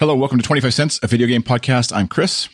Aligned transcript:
Hello, 0.00 0.16
welcome 0.16 0.38
to 0.38 0.44
25 0.44 0.74
Cents, 0.74 1.00
a 1.04 1.06
video 1.06 1.28
game 1.28 1.44
podcast. 1.44 1.94
I'm 1.94 2.08
Chris. 2.08 2.48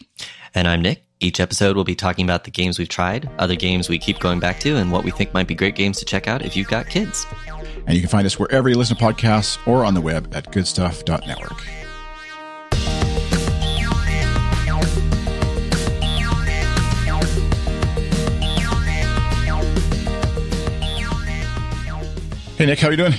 And 0.54 0.68
I'm 0.68 0.82
Nick. 0.82 1.06
Each 1.20 1.40
episode 1.40 1.74
we'll 1.74 1.86
be 1.86 1.94
talking 1.94 2.26
about 2.26 2.44
the 2.44 2.50
games 2.50 2.78
we've 2.78 2.86
tried, 2.86 3.30
other 3.38 3.56
games 3.56 3.88
we 3.88 3.98
keep 3.98 4.18
going 4.18 4.40
back 4.40 4.60
to, 4.60 4.76
and 4.76 4.92
what 4.92 5.04
we 5.04 5.10
think 5.10 5.32
might 5.32 5.48
be 5.48 5.54
great 5.54 5.74
games 5.74 5.98
to 6.00 6.04
check 6.04 6.28
out 6.28 6.42
if 6.42 6.54
you've 6.54 6.68
got 6.68 6.86
kids. 6.90 7.26
And 7.86 7.94
you 7.96 8.02
can 8.02 8.10
find 8.10 8.26
us 8.26 8.38
wherever 8.38 8.68
you 8.68 8.74
listen 8.76 8.94
to 8.94 9.02
podcasts 9.02 9.56
or 9.66 9.86
on 9.86 9.94
the 9.94 10.02
web 10.02 10.30
at 10.34 10.52
goodstuff.network. 10.52 11.62
Hey, 22.58 22.66
Nick, 22.66 22.80
how 22.80 22.88
are 22.88 22.90
you 22.90 22.98
doing? 22.98 23.14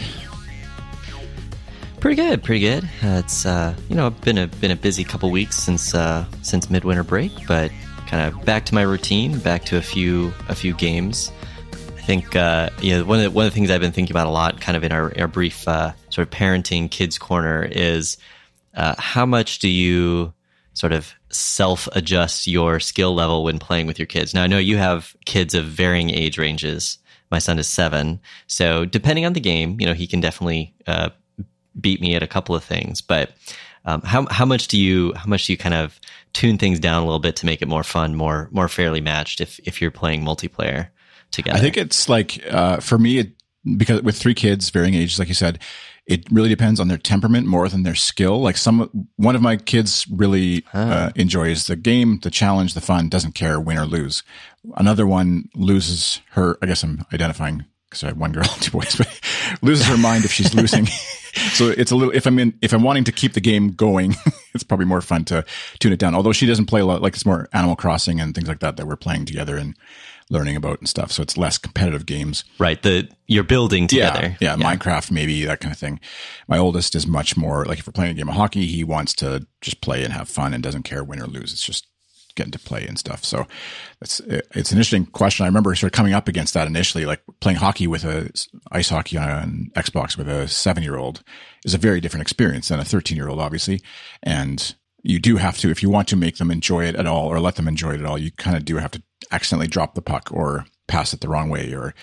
Pretty 2.02 2.16
good, 2.20 2.44
pretty 2.44 2.62
good. 2.62 2.84
Uh, 3.04 3.22
it's 3.24 3.46
uh, 3.46 3.76
you 3.88 3.96
know 3.96 4.10
been 4.10 4.40
a 4.40 4.48
been 4.48 4.72
a 4.72 4.76
busy 4.76 5.04
couple 5.04 5.30
weeks 5.30 5.56
since 5.56 5.94
uh, 5.94 6.26
since 6.42 6.68
midwinter 6.68 7.04
break, 7.04 7.32
but 7.48 7.70
kind 8.08 8.28
of 8.28 8.44
back 8.44 8.66
to 8.66 8.74
my 8.74 8.82
routine, 8.82 9.38
back 9.38 9.66
to 9.66 9.78
a 9.78 9.84
few 9.84 10.34
a 10.50 10.56
few 10.56 10.74
games. 10.74 11.32
I 11.72 12.02
think 12.02 12.36
uh, 12.36 12.72
you 12.82 12.98
know 12.98 13.06
one 13.06 13.20
of 13.20 13.26
the, 13.26 13.30
one 13.30 13.46
of 13.46 13.52
the 13.52 13.54
things 13.54 13.70
I've 13.70 13.82
been 13.82 13.92
thinking 13.92 14.14
about 14.14 14.26
a 14.26 14.32
lot, 14.32 14.60
kind 14.60 14.76
of 14.76 14.84
in 14.84 14.92
our, 14.92 15.14
our 15.20 15.28
brief 15.28 15.68
uh, 15.68 15.94
sort 16.10 16.28
of 16.28 16.34
parenting 16.34 16.90
kids 16.90 17.20
corner, 17.20 17.70
is 17.72 18.18
uh, 18.74 18.96
how 18.98 19.28
much 19.28 19.60
do 19.60 19.70
you 19.70 20.34
sort 20.74 20.94
of 20.94 21.14
self 21.30 21.88
adjust 21.92 22.48
your 22.48 22.80
skill 22.80 23.14
level 23.14 23.44
when 23.44 23.60
playing 23.60 23.86
with 23.86 24.00
your 24.00 24.08
kids? 24.08 24.34
Now 24.34 24.42
I 24.42 24.48
know 24.48 24.58
you 24.58 24.78
have 24.78 25.16
kids 25.26 25.54
of 25.54 25.66
varying 25.66 26.10
age 26.10 26.40
ranges. 26.40 26.98
My 27.30 27.38
son 27.38 27.60
is 27.60 27.68
seven, 27.68 28.22
so 28.48 28.86
depending 28.86 29.24
on 29.24 29.34
the 29.34 29.40
game, 29.40 29.80
you 29.80 29.86
know 29.86 29.94
he 29.94 30.08
can 30.08 30.20
definitely 30.20 30.74
uh, 30.88 31.12
beat 31.80 32.02
me 32.02 32.16
at 32.16 32.24
a 32.24 32.28
couple 32.28 32.56
of 32.56 32.64
things, 32.64 33.02
but 33.02 33.32
um, 33.86 34.02
how 34.02 34.28
how 34.30 34.46
much 34.46 34.68
do 34.68 34.78
you 34.78 35.14
how 35.16 35.26
much 35.26 35.48
do 35.48 35.54
you 35.54 35.58
kind 35.58 35.76
of 35.76 36.00
tune 36.34 36.58
things 36.58 36.80
down 36.80 37.02
a 37.02 37.06
little 37.06 37.20
bit 37.20 37.36
to 37.38 37.46
make 37.46 37.62
it 37.62 37.68
more 37.68 37.84
fun, 37.84 38.16
more 38.16 38.50
more 38.52 38.68
fairly 38.68 39.02
matched 39.02 39.42
if 39.42 39.60
if 39.64 39.82
you're 39.82 39.92
playing 39.92 40.24
multiplayer 40.24 40.90
together? 41.32 41.58
I 41.58 41.62
think 41.62 41.78
it's 41.78 42.08
like 42.08 42.44
uh, 42.50 42.78
for 42.78 42.98
me, 42.98 43.20
it, 43.20 43.32
because 43.78 44.02
with 44.04 44.18
three 44.18 44.36
kids, 44.36 44.70
varying 44.70 44.94
ages, 44.94 45.18
like 45.18 45.30
you 45.30 45.34
said, 45.34 45.60
it 46.06 46.30
really 46.32 46.50
depends 46.50 46.80
on 46.80 46.88
their 46.88 46.98
temperament 46.98 47.48
more 47.48 47.70
than 47.70 47.84
their 47.84 47.96
skill. 47.96 48.42
Like 48.42 48.58
some, 48.58 49.08
one 49.18 49.36
of 49.36 49.42
my 49.42 49.56
kids 49.56 50.08
really 50.12 50.66
uh, 50.74 51.12
enjoys 51.16 51.68
the 51.68 51.76
game, 51.76 52.20
the 52.22 52.32
challenge, 52.32 52.74
the 52.74 52.82
fun, 52.82 53.08
doesn't 53.08 53.34
care 53.34 53.60
win 53.60 53.78
or 53.78 53.86
lose. 53.86 54.24
Another 54.76 55.06
one 55.06 55.48
loses 55.56 56.22
her. 56.32 56.58
I 56.62 56.66
guess 56.66 56.84
I'm 56.84 57.06
identifying 57.14 57.66
because 57.90 58.04
I 58.04 58.08
have 58.08 58.18
one 58.18 58.32
girl, 58.32 58.44
two 58.60 58.72
boys, 58.72 58.96
but 58.96 59.08
loses 59.62 59.86
her 59.88 59.98
mind 59.98 60.26
if 60.26 60.32
she's 60.32 60.54
losing. 60.54 60.88
so 61.54 61.70
it's 61.70 61.92
a 61.92 61.96
little, 61.96 62.14
if 62.14 62.26
I'm 62.26 62.40
in, 62.40 62.58
if 62.62 62.74
I'm 62.74 62.84
wanting 62.84 63.04
to 63.06 63.12
keep 63.12 63.34
the 63.34 63.42
game 63.42 63.72
going, 63.72 64.16
it's 64.54 64.64
probably 64.64 64.86
more 64.86 65.02
fun 65.02 65.26
to 65.26 65.46
tune 65.80 65.94
it 65.94 66.00
down. 66.00 66.16
Although 66.16 66.34
she 66.34 66.46
doesn't 66.46 66.66
play 66.66 66.82
a 66.82 66.86
lot, 66.86 67.02
like 67.02 67.14
it's 67.14 67.26
more 67.26 67.48
Animal 67.54 67.76
Crossing 67.76 68.20
and 68.20 68.36
things 68.36 68.48
like 68.48 68.60
that 68.60 68.78
that 68.78 68.88
we're 68.88 68.96
playing 68.96 69.26
together 69.26 69.58
and 69.58 69.76
learning 70.30 70.56
about 70.56 70.80
and 70.80 70.88
stuff. 70.88 71.12
So 71.12 71.22
it's 71.22 71.38
less 71.38 71.58
competitive 71.58 72.06
games. 72.06 72.44
Right. 72.58 72.82
The, 72.82 73.10
you're 73.28 73.44
building 73.44 73.88
together. 73.88 74.36
Yeah, 74.40 74.56
yeah, 74.56 74.56
yeah. 74.58 74.76
Minecraft, 74.76 75.12
maybe 75.12 75.44
that 75.46 75.60
kind 75.60 75.74
of 75.74 75.78
thing. 75.78 76.00
My 76.48 76.58
oldest 76.58 76.96
is 76.96 77.06
much 77.06 77.36
more 77.36 77.66
like 77.66 77.80
if 77.80 77.88
we're 77.88 77.94
playing 77.94 78.12
a 78.12 78.14
game 78.16 78.30
of 78.30 78.36
hockey, 78.36 78.66
he 78.66 78.84
wants 78.84 79.14
to 79.16 79.46
just 79.60 79.82
play 79.82 80.04
and 80.04 80.14
have 80.14 80.30
fun 80.30 80.54
and 80.54 80.64
doesn't 80.64 80.84
care 80.84 81.04
win 81.04 81.22
or 81.22 81.28
lose. 81.28 81.52
It's 81.52 81.66
just 81.66 81.88
getting 82.36 82.50
into 82.50 82.60
play 82.60 82.86
and 82.86 82.98
stuff. 82.98 83.24
So 83.24 83.48
it's 84.02 84.20
it's 84.20 84.72
an 84.72 84.78
interesting 84.78 85.06
question. 85.06 85.44
I 85.44 85.48
remember 85.48 85.74
sort 85.76 85.92
of 85.92 85.96
coming 85.96 86.14
up 86.14 86.28
against 86.28 86.54
that 86.54 86.68
initially, 86.68 87.06
like 87.06 87.22
playing 87.40 87.58
hockey 87.58 87.88
with 87.88 88.04
a 88.04 88.32
ice 88.72 88.90
hockey 88.90 89.18
on 89.18 89.72
Xbox 89.76 90.18
with 90.18 90.28
a 90.30 90.48
seven 90.48 90.84
year 90.84 90.98
old 90.98 91.24
is 91.66 91.74
a 91.74 91.78
very 91.78 92.02
different 92.02 92.22
experience 92.22 92.70
than 92.70 92.80
a 92.80 92.86
thirteen 92.86 93.18
year 93.18 93.30
old, 93.30 93.40
obviously. 93.40 93.82
And 94.24 94.76
you 95.04 95.20
do 95.20 95.38
have 95.38 95.58
to, 95.60 95.70
if 95.70 95.82
you 95.82 95.90
want 95.90 96.08
to 96.10 96.16
make 96.16 96.38
them 96.38 96.52
enjoy 96.52 96.86
it 96.86 96.96
at 96.96 97.08
all 97.08 97.28
or 97.28 97.40
let 97.40 97.56
them 97.56 97.68
enjoy 97.68 97.94
it 97.94 98.00
at 98.00 98.06
all, 98.06 98.18
you 98.18 98.32
kind 98.32 98.56
of 98.56 98.66
do 98.66 98.78
have 98.78 98.92
to 98.92 99.02
accidentally 99.32 99.68
drop 99.68 99.96
the 99.96 100.02
puck 100.02 100.30
or 100.32 100.66
pass 100.88 101.14
it 101.14 101.22
the 101.22 101.28
wrong 101.28 101.50
way 101.50 101.74
or 101.74 101.94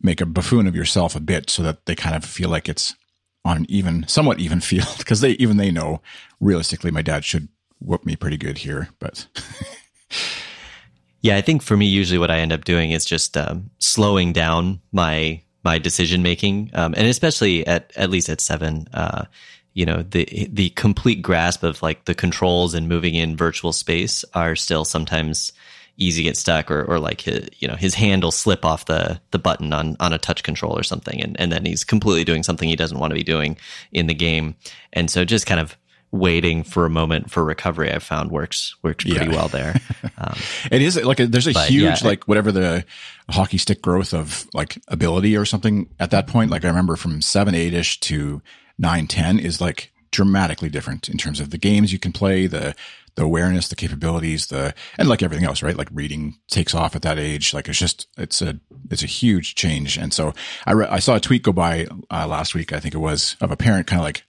make 0.00 0.20
a 0.20 0.26
buffoon 0.26 0.66
of 0.66 0.74
yourself 0.74 1.14
a 1.14 1.20
bit 1.20 1.50
so 1.50 1.62
that 1.62 1.86
they 1.86 1.94
kind 1.94 2.16
of 2.16 2.24
feel 2.24 2.48
like 2.48 2.68
it's 2.68 2.96
on 3.44 3.58
an 3.58 3.66
even, 3.68 4.06
somewhat 4.08 4.40
even 4.40 4.60
field 4.60 4.94
because 4.98 5.20
they 5.20 5.32
even 5.32 5.56
they 5.56 5.70
know 5.70 6.00
realistically 6.40 6.90
my 6.90 7.02
dad 7.02 7.24
should 7.24 7.48
whoop 7.80 8.04
me 8.04 8.16
pretty 8.16 8.36
good 8.36 8.58
here, 8.58 8.88
but. 8.98 9.26
yeah, 11.20 11.36
I 11.36 11.40
think 11.40 11.62
for 11.62 11.76
me, 11.76 11.86
usually 11.86 12.18
what 12.18 12.30
I 12.30 12.38
end 12.38 12.52
up 12.52 12.64
doing 12.64 12.90
is 12.92 13.04
just 13.04 13.36
um, 13.36 13.70
slowing 13.78 14.32
down 14.32 14.80
my 14.92 15.42
my 15.62 15.78
decision 15.78 16.22
making, 16.22 16.70
um, 16.72 16.94
and 16.96 17.06
especially 17.06 17.66
at 17.66 17.92
at 17.96 18.10
least 18.10 18.28
at 18.28 18.40
seven, 18.40 18.88
uh, 18.94 19.26
you 19.74 19.84
know, 19.84 20.02
the 20.02 20.48
the 20.50 20.70
complete 20.70 21.22
grasp 21.22 21.62
of 21.62 21.82
like 21.82 22.06
the 22.06 22.14
controls 22.14 22.74
and 22.74 22.88
moving 22.88 23.14
in 23.14 23.36
virtual 23.36 23.72
space 23.72 24.24
are 24.34 24.56
still 24.56 24.84
sometimes 24.84 25.52
easy 26.00 26.22
get 26.22 26.36
stuck 26.36 26.70
or, 26.70 26.82
or 26.84 26.98
like 26.98 27.20
his, 27.20 27.48
you 27.58 27.68
know 27.68 27.76
his 27.76 27.94
hand 27.94 28.24
will 28.24 28.30
slip 28.30 28.64
off 28.64 28.86
the 28.86 29.20
the 29.32 29.38
button 29.38 29.72
on 29.72 29.96
on 30.00 30.14
a 30.14 30.18
touch 30.18 30.42
control 30.42 30.76
or 30.76 30.82
something 30.82 31.22
and, 31.22 31.38
and 31.38 31.52
then 31.52 31.66
he's 31.66 31.84
completely 31.84 32.24
doing 32.24 32.42
something 32.42 32.68
he 32.70 32.76
doesn't 32.76 32.98
want 32.98 33.10
to 33.10 33.14
be 33.14 33.22
doing 33.22 33.54
in 33.92 34.06
the 34.06 34.14
game 34.14 34.54
and 34.94 35.10
so 35.10 35.26
just 35.26 35.44
kind 35.44 35.60
of 35.60 35.76
waiting 36.12 36.64
for 36.64 36.84
a 36.84 36.90
moment 36.90 37.30
for 37.30 37.44
recovery 37.44 37.90
I've 37.90 38.02
found 38.02 38.30
works 38.30 38.74
works 38.82 39.04
pretty 39.04 39.26
yeah. 39.26 39.34
well 39.34 39.48
there. 39.48 39.74
Um, 40.18 40.36
it 40.70 40.82
is 40.82 41.02
like 41.02 41.18
a, 41.18 41.26
there's 41.26 41.46
a 41.46 41.58
huge 41.62 42.02
yeah, 42.02 42.06
like 42.06 42.28
whatever 42.28 42.52
the 42.52 42.84
hockey 43.30 43.56
stick 43.56 43.80
growth 43.80 44.12
of 44.12 44.46
like 44.52 44.78
ability 44.88 45.34
or 45.34 45.46
something 45.46 45.88
at 45.98 46.10
that 46.10 46.26
point. 46.26 46.50
Like 46.50 46.62
I 46.62 46.68
remember 46.68 46.96
from 46.96 47.22
seven 47.22 47.54
eight 47.54 47.72
ish 47.72 48.00
to 48.00 48.42
nine 48.78 49.06
ten 49.06 49.38
is 49.38 49.62
like 49.62 49.92
dramatically 50.10 50.68
different 50.68 51.08
in 51.08 51.16
terms 51.16 51.40
of 51.40 51.50
the 51.50 51.58
games 51.58 51.90
you 51.90 51.98
can 51.98 52.12
play, 52.12 52.46
the 52.46 52.74
the 53.14 53.22
awareness, 53.22 53.68
the 53.68 53.76
capabilities, 53.76 54.46
the 54.46 54.74
and 54.98 55.08
like 55.08 55.22
everything 55.22 55.46
else, 55.46 55.62
right? 55.62 55.76
Like 55.76 55.88
reading 55.92 56.38
takes 56.48 56.74
off 56.74 56.94
at 56.94 57.02
that 57.02 57.18
age. 57.18 57.54
Like 57.54 57.68
it's 57.68 57.78
just 57.78 58.08
it's 58.16 58.42
a 58.42 58.58
it's 58.90 59.02
a 59.02 59.06
huge 59.06 59.54
change. 59.54 59.96
And 59.96 60.12
so 60.12 60.32
I 60.66 60.72
re- 60.72 60.88
I 60.88 60.98
saw 60.98 61.16
a 61.16 61.20
tweet 61.20 61.42
go 61.42 61.52
by 61.52 61.86
uh, 62.10 62.26
last 62.26 62.54
week, 62.54 62.72
I 62.72 62.80
think 62.80 62.94
it 62.94 62.98
was, 62.98 63.36
of 63.40 63.50
a 63.50 63.56
parent 63.56 63.86
kind 63.86 64.00
of 64.00 64.04
like 64.04 64.24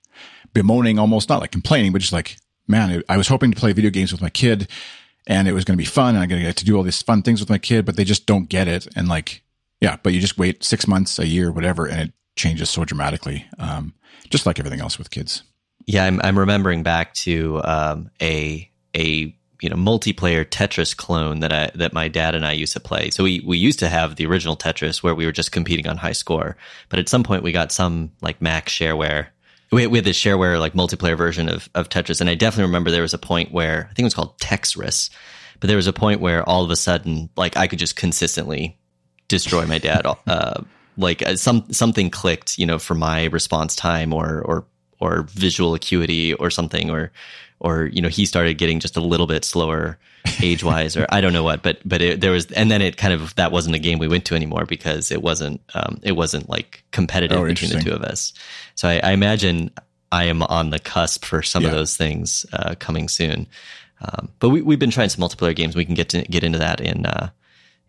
bemoaning, 0.54 1.00
almost 1.00 1.30
not 1.30 1.42
like 1.42 1.52
complaining, 1.52 1.92
but 1.92 2.02
just 2.02 2.14
like, 2.14 2.38
man, 2.68 3.04
I 3.10 3.18
was 3.18 3.28
hoping 3.28 3.52
to 3.52 3.60
play 3.60 3.74
video 3.74 3.92
games 3.92 4.12
with 4.12 4.22
my 4.22 4.30
kid 4.30 4.68
and 5.28 5.48
it 5.48 5.54
was 5.54 5.66
going 5.66 5.78
to 5.78 5.82
be 5.82 5.86
fun 5.86 6.16
and 6.16 6.24
I'm 6.24 6.30
going 6.30 6.42
to 6.42 6.48
get 6.48 6.58
to 6.58 6.66
do 6.66 6.76
all 6.78 6.84
these 6.84 7.02
fun 7.02 7.22
things 7.22 7.40
with 7.40 7.50
my 7.50 7.58
kid, 7.58 7.86
but 7.86 7.96
they 7.96 8.04
just 8.04 8.26
don't 8.26 8.50
get 8.50 8.68
it. 8.68 8.88
And 8.96 9.08
like, 9.08 9.44
yeah, 9.80 9.98
but 10.02 10.14
you 10.14 10.20
just 10.20 10.38
wait 10.38 10.64
six 10.64 10.88
months, 10.88 11.20
a 11.20 11.28
year, 11.28 11.52
whatever, 11.52 11.88
and 11.88 12.02
it 12.02 12.14
changes 12.36 12.70
so 12.70 12.86
dramatically. 12.86 13.46
Um, 13.58 13.94
just 14.30 14.46
like 14.46 14.60
everything 14.60 14.80
else 14.80 14.98
with 14.98 15.10
kids. 15.10 15.44
Yeah, 15.86 16.06
I'm, 16.06 16.22
I'm 16.24 16.38
remembering 16.38 16.84
back 16.84 17.14
to 17.16 17.62
um, 17.64 18.10
a 18.22 18.70
a 18.96 19.36
you 19.62 19.70
know 19.70 19.76
multiplayer 19.76 20.46
Tetris 20.46 20.96
clone 20.96 21.40
that 21.40 21.52
I 21.52 21.72
that 21.76 21.94
my 21.94 22.08
dad 22.08 22.36
and 22.36 22.46
I 22.46 22.52
used 22.52 22.74
to 22.74 22.80
play. 22.80 23.10
So 23.10 23.24
we 23.24 23.42
we 23.46 23.58
used 23.58 23.80
to 23.80 23.90
have 23.90 24.16
the 24.16 24.26
original 24.26 24.56
Tetris 24.56 25.02
where 25.02 25.16
we 25.16 25.26
were 25.26 25.32
just 25.32 25.52
competing 25.52 25.88
on 25.88 25.98
high 25.98 26.12
score, 26.12 26.56
but 26.90 27.00
at 27.00 27.10
some 27.10 27.24
point 27.24 27.44
we 27.44 27.52
got 27.52 27.72
some 27.72 28.12
like 28.22 28.42
Mac 28.42 28.68
shareware 28.68 29.28
we, 29.72 29.88
we 29.88 29.98
had 29.98 30.06
this 30.06 30.18
shareware 30.18 30.60
like 30.60 30.74
multiplayer 30.74 31.18
version 31.18 31.50
of, 31.50 31.70
of 31.76 31.90
Tetris. 31.90 32.22
And 32.22 32.30
I 32.30 32.36
definitely 32.36 32.66
remember 32.66 32.92
there 32.92 33.02
was 33.02 33.14
a 33.14 33.20
point 33.20 33.52
where 33.52 33.88
I 33.90 33.94
think 33.94 34.00
it 34.00 34.04
was 34.04 34.14
called 34.14 34.38
Texris, 34.40 35.10
but 35.60 35.68
there 35.68 35.78
was 35.78 35.88
a 35.88 35.94
point 35.94 36.22
where 36.22 36.48
all 36.48 36.64
of 36.64 36.70
a 36.72 36.76
sudden, 36.76 37.30
like 37.36 37.58
I 37.58 37.68
could 37.68 37.80
just 37.80 37.96
consistently 37.96 38.78
destroy 39.28 39.66
my 39.66 39.78
dad. 39.78 40.06
uh, 40.28 40.62
like 40.98 41.26
uh, 41.26 41.36
some, 41.36 41.72
something 41.72 42.10
clicked, 42.10 42.58
you 42.58 42.66
know, 42.66 42.80
for 42.80 42.96
my 42.96 43.26
response 43.26 43.76
time 43.76 44.14
or, 44.14 44.42
or, 44.42 44.66
or 45.00 45.24
visual 45.30 45.74
acuity 45.74 46.34
or 46.34 46.50
something, 46.50 46.90
or, 46.90 47.12
or, 47.62 47.86
you 47.86 48.02
know, 48.02 48.10
he 48.10 48.26
started 48.26 48.56
getting 48.58 48.80
just 48.80 48.98
a 48.98 49.02
little 49.02 49.28
bit 49.28 49.46
slower 49.46 50.00
age 50.42 50.64
wise, 50.64 50.98
or 50.98 51.06
I 51.10 51.22
don't 51.22 51.32
know 51.32 51.44
what, 51.44 51.62
but, 51.62 51.78
but 51.86 52.02
it, 52.02 52.20
there 52.20 52.32
was, 52.32 52.52
and 52.54 52.72
then 52.72 52.82
it 52.82 52.98
kind 52.98 53.14
of, 53.14 53.36
that 53.36 53.52
wasn't 53.52 53.76
a 53.76 53.80
game 53.80 54.00
we 54.00 54.08
went 54.08 54.26
to 54.26 54.36
anymore 54.36 54.66
because 54.66 55.12
it 55.12 55.22
wasn't, 55.22 55.62
um, 55.76 56.00
it 56.02 56.14
wasn't 56.14 56.50
like 56.50 56.84
competitive 56.90 57.38
oh, 57.38 57.46
between 57.46 57.70
the 57.70 57.80
two 57.80 57.94
of 57.94 58.02
us. 58.02 58.34
So 58.74 58.90
I, 58.90 59.00
I, 59.04 59.12
imagine 59.12 59.70
I 60.12 60.24
am 60.24 60.42
on 60.42 60.72
the 60.72 60.80
cusp 60.80 61.24
for 61.24 61.44
some 61.44 61.62
yeah. 61.62 61.70
of 61.70 61.76
those 61.76 61.96
things, 61.96 62.48
uh, 62.52 62.74
coming 62.80 63.08
soon. 63.08 63.46
Um, 64.02 64.30
but 64.40 64.50
we, 64.50 64.64
we've 64.64 64.80
been 64.80 64.90
trying 64.90 65.10
some 65.10 65.24
multiplayer 65.24 65.56
games. 65.56 65.76
We 65.76 65.86
can 65.86 65.94
get 65.94 66.10
to 66.10 66.24
get 66.24 66.44
into 66.44 66.58
that 66.58 66.82
in, 66.82 67.06
uh, 67.06 67.30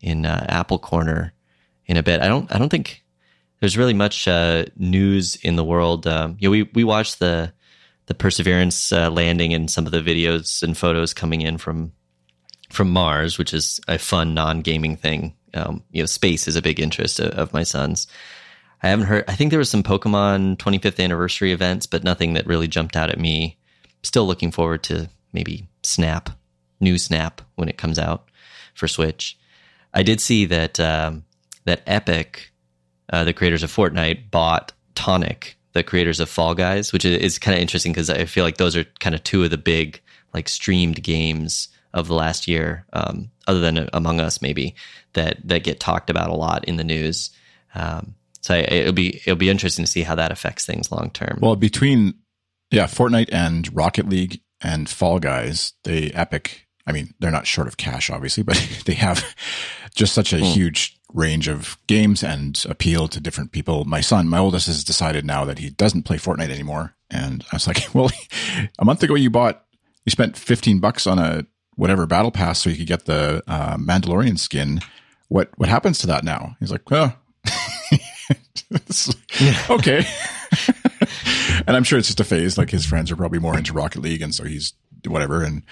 in, 0.02 0.26
uh, 0.26 0.44
Apple 0.50 0.79
corner 0.81 1.32
in 1.87 1.97
a 1.97 2.02
bit. 2.02 2.20
I 2.20 2.29
don't, 2.29 2.55
I 2.55 2.58
don't 2.58 2.69
think 2.69 3.02
there's 3.61 3.79
really 3.79 3.94
much, 3.94 4.29
uh, 4.29 4.67
news 4.76 5.37
in 5.37 5.56
the 5.56 5.64
world. 5.64 6.06
Um, 6.06 6.37
you 6.38 6.49
know, 6.49 6.52
we, 6.52 6.62
we 6.75 6.85
watched 6.85 7.20
the, 7.20 7.55
the 8.06 8.14
Perseverance 8.14 8.93
uh, 8.93 9.10
landing 9.10 9.54
and 9.54 9.70
some 9.70 9.87
of 9.87 9.93
the 9.93 10.00
videos 10.00 10.62
and 10.62 10.76
photos 10.76 11.14
coming 11.14 11.40
in 11.40 11.58
from 11.58 11.93
from 12.70 12.90
Mars, 12.90 13.37
which 13.37 13.52
is 13.52 13.81
a 13.87 13.99
fun 13.99 14.32
non-gaming 14.32 14.96
thing. 14.96 15.34
Um, 15.52 15.84
you 15.90 16.02
know, 16.02 16.06
space 16.06 16.49
is 16.49 16.56
a 16.56 16.62
big 16.62 16.81
interest 16.81 17.20
of, 17.20 17.31
of, 17.32 17.52
my 17.52 17.64
son's. 17.64 18.06
I 18.82 18.88
haven't 18.88 19.06
heard. 19.06 19.25
I 19.28 19.34
think 19.34 19.50
there 19.50 19.58
was 19.58 19.69
some 19.69 19.82
Pokemon 19.82 20.56
25th 20.56 21.02
anniversary 21.02 21.52
events, 21.52 21.87
but 21.87 22.02
nothing 22.02 22.32
that 22.32 22.46
really 22.46 22.69
jumped 22.69 22.96
out 22.96 23.10
at 23.10 23.19
me. 23.19 23.58
Still 24.02 24.26
looking 24.26 24.50
forward 24.50 24.82
to 24.84 25.10
maybe 25.34 25.69
Snap, 25.82 26.31
new 26.81 26.96
Snap 26.96 27.43
when 27.56 27.69
it 27.69 27.76
comes 27.76 27.99
out 27.99 28.31
for 28.75 28.88
Switch. 28.88 29.38
I 29.93 30.02
did 30.02 30.20
see 30.20 30.46
that 30.46 30.81
um, 30.81 31.25
that 31.64 31.82
Epic, 31.87 32.52
uh, 33.12 33.25
the 33.25 33.34
creators 33.34 33.62
of 33.62 33.70
Fortnite, 33.70 34.31
bought 34.31 34.72
Tonic, 34.94 35.56
the 35.73 35.83
creators 35.83 36.21
of 36.21 36.29
Fall 36.29 36.55
Guys, 36.55 36.93
which 36.93 37.05
is, 37.05 37.19
is 37.19 37.39
kind 37.39 37.55
of 37.55 37.61
interesting 37.61 37.93
because 37.93 38.11
I 38.11 38.25
feel 38.25 38.45
like 38.45 38.57
those 38.57 38.77
are 38.77 38.85
kind 39.01 39.15
of 39.15 39.23
two 39.25 39.45
of 39.45 39.51
the 39.51 39.59
big 39.59 40.01
like 40.35 40.49
streamed 40.49 41.03
games 41.03 41.69
of 41.95 42.09
the 42.09 42.15
last 42.15 42.49
year, 42.49 42.87
um, 42.93 43.31
other 43.47 43.61
than 43.61 43.89
Among 43.93 44.21
Us 44.21 44.41
maybe 44.41 44.75
that 45.13 45.37
that 45.45 45.65
get 45.65 45.81
talked 45.81 46.11
about 46.11 46.31
a 46.31 46.35
lot 46.35 46.65
in 46.65 46.77
the 46.77 46.85
news. 46.85 47.31
Um, 47.75 48.15
so 48.41 48.55
I, 48.55 48.59
it'll 48.59 48.93
be 48.93 49.17
it'll 49.17 49.37
be 49.37 49.51
interesting 49.51 49.85
to 49.85 49.91
see 49.91 50.03
how 50.03 50.15
that 50.15 50.33
affects 50.33 50.67
things 50.67 50.91
long 50.91 51.11
term. 51.11 51.39
Well, 51.41 51.57
between 51.57 52.15
yeah, 52.71 52.85
Fortnite 52.85 53.29
and 53.33 53.75
Rocket 53.75 54.09
League 54.09 54.41
and 54.61 54.89
Fall 54.89 55.19
Guys, 55.19 55.75
the 55.85 56.13
Epic. 56.15 56.67
I 56.85 56.91
mean, 56.91 57.15
they're 57.21 57.31
not 57.31 57.47
short 57.47 57.69
of 57.69 57.77
cash, 57.77 58.11
obviously, 58.11 58.43
but 58.43 58.57
they 58.87 58.95
have 58.95 59.25
just 59.95 60.15
such 60.15 60.33
a 60.33 60.37
mm. 60.37 60.53
huge 60.53 60.99
range 61.14 61.49
of 61.49 61.76
games 61.87 62.23
and 62.23 62.64
appeal 62.69 63.09
to 63.09 63.20
different 63.20 63.53
people. 63.53 63.85
My 63.85 64.00
son, 64.00 64.29
my 64.29 64.38
oldest, 64.38 64.67
has 64.67 64.85
decided 64.85 65.25
now 65.25 65.44
that 65.44 65.59
he 65.59 65.70
doesn't 65.70 66.03
play 66.03 66.17
Fortnite 66.17 66.50
anymore. 66.50 66.94
And 67.11 67.44
I 67.53 67.56
was 67.56 67.67
like, 67.67 67.82
well, 67.94 68.11
a 68.79 68.85
month 68.85 69.03
ago 69.03 69.14
you 69.14 69.31
bought, 69.31 69.64
you 70.05 70.11
spent 70.11 70.37
15 70.37 70.81
bucks 70.81 71.06
on 71.06 71.19
a 71.19 71.47
whatever 71.76 72.06
battle 72.06 72.31
pass 72.31 72.61
so 72.61 72.70
you 72.70 72.76
could 72.76 72.87
get 72.87 73.06
the 73.06 73.43
uh, 73.47 73.76
Mandalorian 73.76 74.38
skin. 74.38 74.81
What, 75.29 75.50
what 75.56 75.69
happens 75.69 75.99
to 76.00 76.06
that 76.09 76.25
now? 76.25 76.56
He's 76.61 76.70
like, 76.70 76.82
oh, 76.91 77.14
okay. 79.70 80.05
and 81.67 81.76
I'm 81.76 81.85
sure 81.85 81.99
it's 81.99 82.09
just 82.09 82.20
a 82.20 82.25
phase. 82.25 82.59
Like 82.59 82.70
his 82.70 82.85
friends 82.85 83.11
are 83.11 83.17
probably 83.17 83.38
more 83.38 83.56
into 83.56 83.73
Rocket 83.73 84.00
League. 84.00 84.23
And 84.23 84.35
so 84.35 84.44
he's 84.44 84.75
whatever 85.06 85.43
and 85.43 85.62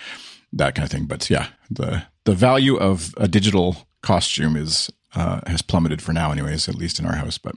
that 0.52 0.74
kind 0.74 0.84
of 0.84 0.90
thing. 0.90 1.06
But 1.06 1.28
yeah, 1.28 1.48
the, 1.70 2.04
the 2.24 2.34
value 2.34 2.76
of 2.76 3.14
a 3.16 3.28
digital 3.28 3.86
costume 4.02 4.56
is 4.56 4.90
uh, 5.14 5.40
has 5.46 5.62
plummeted 5.62 6.02
for 6.02 6.12
now, 6.12 6.32
anyways, 6.32 6.68
at 6.68 6.74
least 6.74 6.98
in 6.98 7.06
our 7.06 7.14
house. 7.16 7.38
But 7.38 7.56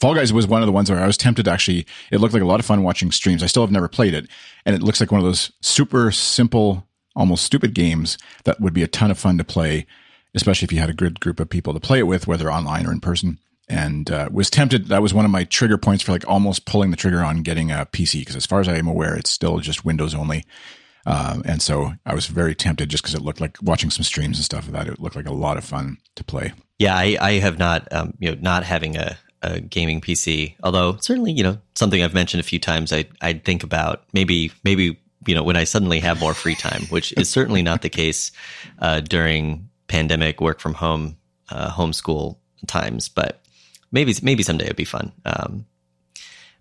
Fall 0.00 0.14
Guys 0.14 0.32
was 0.32 0.46
one 0.46 0.62
of 0.62 0.66
the 0.66 0.72
ones 0.72 0.90
where 0.90 1.00
I 1.00 1.06
was 1.06 1.16
tempted 1.16 1.44
to 1.44 1.50
actually, 1.50 1.86
it 2.10 2.18
looked 2.18 2.34
like 2.34 2.42
a 2.42 2.46
lot 2.46 2.60
of 2.60 2.66
fun 2.66 2.82
watching 2.82 3.10
streams. 3.10 3.42
I 3.42 3.46
still 3.46 3.62
have 3.62 3.72
never 3.72 3.88
played 3.88 4.14
it. 4.14 4.28
And 4.64 4.76
it 4.76 4.82
looks 4.82 5.00
like 5.00 5.10
one 5.10 5.20
of 5.20 5.26
those 5.26 5.50
super 5.60 6.10
simple, 6.10 6.86
almost 7.16 7.44
stupid 7.44 7.74
games 7.74 8.16
that 8.44 8.60
would 8.60 8.74
be 8.74 8.82
a 8.82 8.88
ton 8.88 9.10
of 9.10 9.18
fun 9.18 9.38
to 9.38 9.44
play, 9.44 9.86
especially 10.34 10.66
if 10.66 10.72
you 10.72 10.78
had 10.78 10.90
a 10.90 10.94
good 10.94 11.20
group 11.20 11.40
of 11.40 11.50
people 11.50 11.74
to 11.74 11.80
play 11.80 11.98
it 11.98 12.06
with, 12.06 12.26
whether 12.26 12.50
online 12.50 12.86
or 12.86 12.92
in 12.92 13.00
person. 13.00 13.38
And 13.70 14.10
uh, 14.10 14.30
was 14.32 14.48
tempted. 14.48 14.86
That 14.86 15.02
was 15.02 15.12
one 15.12 15.26
of 15.26 15.30
my 15.30 15.44
trigger 15.44 15.76
points 15.76 16.02
for 16.02 16.12
like 16.12 16.26
almost 16.26 16.64
pulling 16.64 16.90
the 16.90 16.96
trigger 16.96 17.22
on 17.22 17.42
getting 17.42 17.70
a 17.70 17.86
PC 17.92 18.20
because, 18.20 18.34
as 18.34 18.46
far 18.46 18.60
as 18.60 18.68
I 18.68 18.78
am 18.78 18.86
aware, 18.86 19.14
it's 19.14 19.28
still 19.28 19.58
just 19.58 19.84
Windows 19.84 20.14
only. 20.14 20.46
Um, 21.08 21.42
and 21.46 21.62
so 21.62 21.94
I 22.04 22.14
was 22.14 22.26
very 22.26 22.54
tempted 22.54 22.90
just 22.90 23.02
because 23.02 23.14
it 23.14 23.22
looked 23.22 23.40
like 23.40 23.56
watching 23.62 23.88
some 23.88 24.04
streams 24.04 24.36
and 24.36 24.44
stuff 24.44 24.66
of 24.66 24.74
that. 24.74 24.88
It 24.88 25.00
looked 25.00 25.16
like 25.16 25.26
a 25.26 25.32
lot 25.32 25.56
of 25.56 25.64
fun 25.64 25.96
to 26.16 26.22
play. 26.22 26.52
Yeah, 26.78 26.94
I, 26.94 27.16
I 27.18 27.32
have 27.38 27.58
not, 27.58 27.90
um, 27.92 28.12
you 28.18 28.30
know, 28.30 28.38
not 28.42 28.62
having 28.62 28.96
a, 28.96 29.16
a 29.40 29.58
gaming 29.60 30.02
PC, 30.02 30.56
although 30.62 30.98
certainly, 31.00 31.32
you 31.32 31.42
know, 31.42 31.58
something 31.74 32.02
I've 32.02 32.12
mentioned 32.12 32.40
a 32.40 32.44
few 32.44 32.58
times. 32.58 32.92
I 32.92 33.06
I 33.22 33.32
think 33.32 33.62
about 33.62 34.04
maybe 34.12 34.52
maybe 34.64 35.00
you 35.26 35.34
know 35.34 35.42
when 35.42 35.56
I 35.56 35.64
suddenly 35.64 36.00
have 36.00 36.20
more 36.20 36.34
free 36.34 36.54
time, 36.54 36.82
which 36.90 37.12
is 37.12 37.30
certainly 37.30 37.62
not 37.62 37.80
the 37.80 37.88
case 37.88 38.30
uh, 38.80 39.00
during 39.00 39.70
pandemic 39.86 40.40
work 40.40 40.60
from 40.60 40.74
home 40.74 41.16
uh, 41.50 41.70
homeschool 41.70 42.36
times, 42.66 43.08
but 43.08 43.40
maybe 43.92 44.14
maybe 44.22 44.42
someday 44.42 44.66
it'd 44.66 44.76
be 44.76 44.84
fun. 44.84 45.12
Um, 45.24 45.64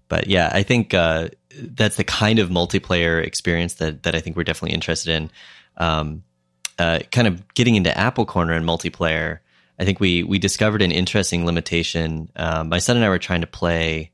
but 0.08 0.28
yeah, 0.28 0.50
I 0.54 0.64
think 0.64 0.94
uh, 0.94 1.30
that's 1.58 1.98
the 1.98 2.04
kind 2.04 2.40
of 2.40 2.50
multiplayer 2.50 3.24
experience 3.24 3.76
that 3.76 4.04
that 4.04 4.16
I 4.16 4.20
think 4.20 4.36
we're 4.36 4.44
definitely 4.44 4.76
interested 4.76 5.12
in. 5.12 5.32
Um, 5.78 6.24
uh, 6.80 7.00
kind 7.12 7.28
of 7.28 7.54
getting 7.56 7.76
into 7.76 7.96
Apple 7.98 8.26
Corner 8.26 8.54
and 8.54 8.66
multiplayer, 8.66 9.40
I 9.80 9.86
think 9.86 10.00
we 10.00 10.24
we 10.24 10.40
discovered 10.40 10.82
an 10.82 10.92
interesting 10.92 11.46
limitation. 11.46 12.30
Um, 12.36 12.70
my 12.70 12.80
son 12.80 12.98
and 12.98 13.06
I 13.06 13.10
were 13.10 13.20
trying 13.20 13.42
to 13.42 13.48
play 13.48 14.12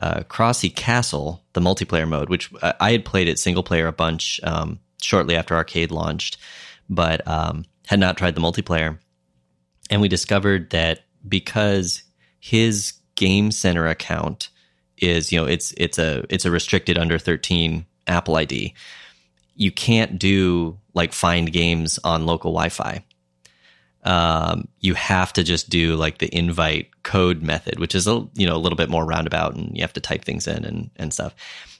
uh, 0.00 0.20
Crossy 0.28 0.74
Castle, 0.74 1.42
the 1.52 1.60
multiplayer 1.60 2.08
mode, 2.08 2.28
which 2.28 2.50
I 2.62 2.92
had 2.92 3.04
played 3.04 3.28
it 3.28 3.38
single 3.38 3.62
player 3.62 3.86
a 3.86 3.92
bunch 3.92 4.40
um, 4.42 4.78
shortly 5.00 5.36
after 5.36 5.54
Arcade 5.54 5.90
launched, 5.90 6.38
but 6.88 7.26
um, 7.26 7.64
had 7.86 8.00
not 8.00 8.16
tried 8.16 8.34
the 8.34 8.40
multiplayer. 8.40 8.98
And 9.90 10.00
we 10.00 10.08
discovered 10.08 10.70
that 10.70 11.00
because 11.26 12.02
his 12.40 12.94
Game 13.14 13.50
Center 13.50 13.86
account 13.86 14.50
is 14.98 15.32
you 15.32 15.40
know 15.40 15.46
it's 15.46 15.72
it's 15.76 15.98
a 15.98 16.24
it's 16.30 16.44
a 16.44 16.50
restricted 16.50 16.98
under 16.98 17.18
13 17.18 17.86
Apple 18.06 18.36
ID. 18.36 18.74
You 19.54 19.70
can't 19.70 20.18
do 20.18 20.78
like 20.94 21.12
find 21.12 21.52
games 21.52 21.98
on 22.04 22.26
local 22.26 22.52
Wi-Fi. 22.52 23.04
Um, 24.04 24.68
you 24.80 24.94
have 24.94 25.32
to 25.32 25.42
just 25.42 25.68
do 25.68 25.96
like 25.96 26.18
the 26.18 26.32
invite 26.34 26.90
code 27.02 27.42
method, 27.42 27.80
which 27.80 27.94
is 27.94 28.06
a 28.06 28.26
you 28.34 28.46
know 28.46 28.56
a 28.56 28.58
little 28.58 28.76
bit 28.76 28.90
more 28.90 29.04
roundabout, 29.04 29.54
and 29.54 29.76
you 29.76 29.82
have 29.82 29.92
to 29.94 30.00
type 30.00 30.24
things 30.24 30.46
in 30.46 30.64
and 30.64 30.90
and 30.96 31.12
stuff. 31.12 31.34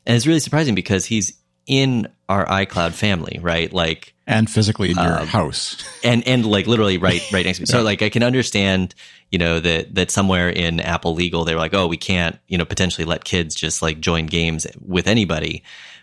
And 0.04 0.16
it's 0.16 0.26
really 0.26 0.40
surprising 0.40 0.74
because 0.74 1.04
he's 1.04 1.32
in 1.66 2.08
our 2.28 2.46
iCloud 2.46 2.92
family, 2.92 3.38
right? 3.40 3.72
Like 3.72 4.14
and 4.26 4.50
physically 4.50 4.90
in 4.90 4.96
your 4.96 5.20
um, 5.20 5.26
house, 5.26 5.82
and 6.04 6.26
and 6.26 6.44
like 6.44 6.66
literally 6.66 6.98
right 6.98 7.22
right 7.32 7.46
next 7.46 7.58
to 7.58 7.62
me. 7.62 7.66
So 7.66 7.82
like 7.82 8.02
I 8.02 8.08
can 8.08 8.22
understand, 8.22 8.94
you 9.30 9.38
know, 9.38 9.60
that 9.60 9.94
that 9.94 10.10
somewhere 10.10 10.48
in 10.48 10.80
Apple 10.80 11.14
legal 11.14 11.44
they 11.44 11.54
were 11.54 11.60
like, 11.60 11.74
oh, 11.74 11.86
we 11.86 11.96
can't, 11.96 12.38
you 12.48 12.58
know, 12.58 12.64
potentially 12.64 13.04
let 13.04 13.24
kids 13.24 13.54
just 13.54 13.82
like 13.82 14.00
join 14.00 14.26
games 14.26 14.66
with 14.84 15.06
anybody. 15.06 15.62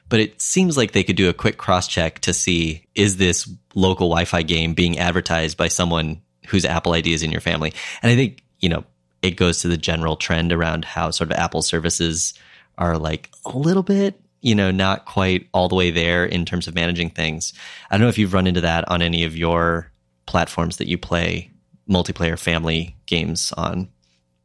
But 0.10 0.20
it 0.20 0.42
seems 0.42 0.78
like 0.78 0.92
they 0.92 1.04
could 1.04 1.16
do 1.16 1.30
a 1.30 1.34
quick 1.34 1.58
cross 1.58 1.88
check 1.88 2.20
to 2.20 2.34
see 2.34 2.86
is 2.96 3.18
this 3.18 3.50
local 3.74 4.10
Wi-Fi 4.10 4.44
game 4.44 4.74
being 4.74 5.00
advertised 5.00 5.58
by 5.58 5.68
someone 5.68 6.22
whose 6.48 6.66
Apple 6.66 6.94
ID 6.94 7.14
is 7.14 7.24
in 7.24 7.32
your 7.32 7.42
family. 7.42 7.74
And 8.02 8.12
I 8.12 8.16
think 8.16 8.44
you 8.60 8.70
know 8.70 8.86
it 9.22 9.32
goes 9.32 9.62
to 9.62 9.68
the 9.68 9.78
general 9.78 10.16
trend 10.16 10.54
around 10.54 10.86
how 10.86 11.12
sort 11.12 11.32
of 11.32 11.38
Apple 11.38 11.62
services 11.62 12.34
are 12.78 12.98
like 12.98 13.30
a 13.46 13.58
little 13.58 13.84
bit 13.84 14.20
you 14.44 14.54
know, 14.54 14.72
not 14.72 15.06
quite 15.06 15.48
all 15.54 15.70
the 15.70 15.76
way 15.76 15.90
there 15.90 16.26
in 16.26 16.46
terms 16.46 16.68
of 16.68 16.76
managing 16.76 17.10
things. 17.10 17.54
I 17.90 17.96
don't 17.96 18.04
know 18.04 18.10
if 18.10 18.18
you've 18.18 18.34
run 18.34 18.46
into 18.46 18.62
that 18.62 18.90
on 18.92 19.02
any 19.02 19.24
of 19.24 19.38
your 19.38 19.90
platforms 20.26 20.78
that 20.78 20.88
you 20.88 20.98
play 20.98 21.50
multiplayer 21.90 22.38
family 22.38 22.96
games 23.06 23.54
on. 23.54 23.90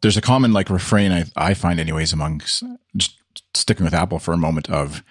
There's 0.00 0.16
a 0.16 0.22
common 0.22 0.52
like 0.52 0.70
refrain 0.70 1.10
I, 1.10 1.24
I 1.36 1.54
find 1.54 1.80
anyways 1.80 2.12
amongst 2.12 2.62
just 2.96 3.16
sticking 3.54 3.84
with 3.84 3.94
Apple 3.94 4.20
for 4.20 4.32
a 4.32 4.38
moment 4.38 4.70
of 4.70 5.02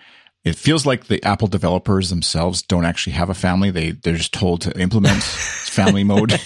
it 0.47 0.55
feels 0.55 0.85
like 0.85 1.05
the 1.05 1.23
Apple 1.23 1.47
developers 1.47 2.09
themselves 2.09 2.61
don't 2.61 2.85
actually 2.85 3.13
have 3.13 3.29
a 3.29 3.33
family. 3.33 3.71
They 3.71 3.91
they're 3.91 4.15
just 4.15 4.33
told 4.33 4.61
to 4.61 4.79
implement 4.79 5.21
family 5.23 6.03
mode 6.03 6.39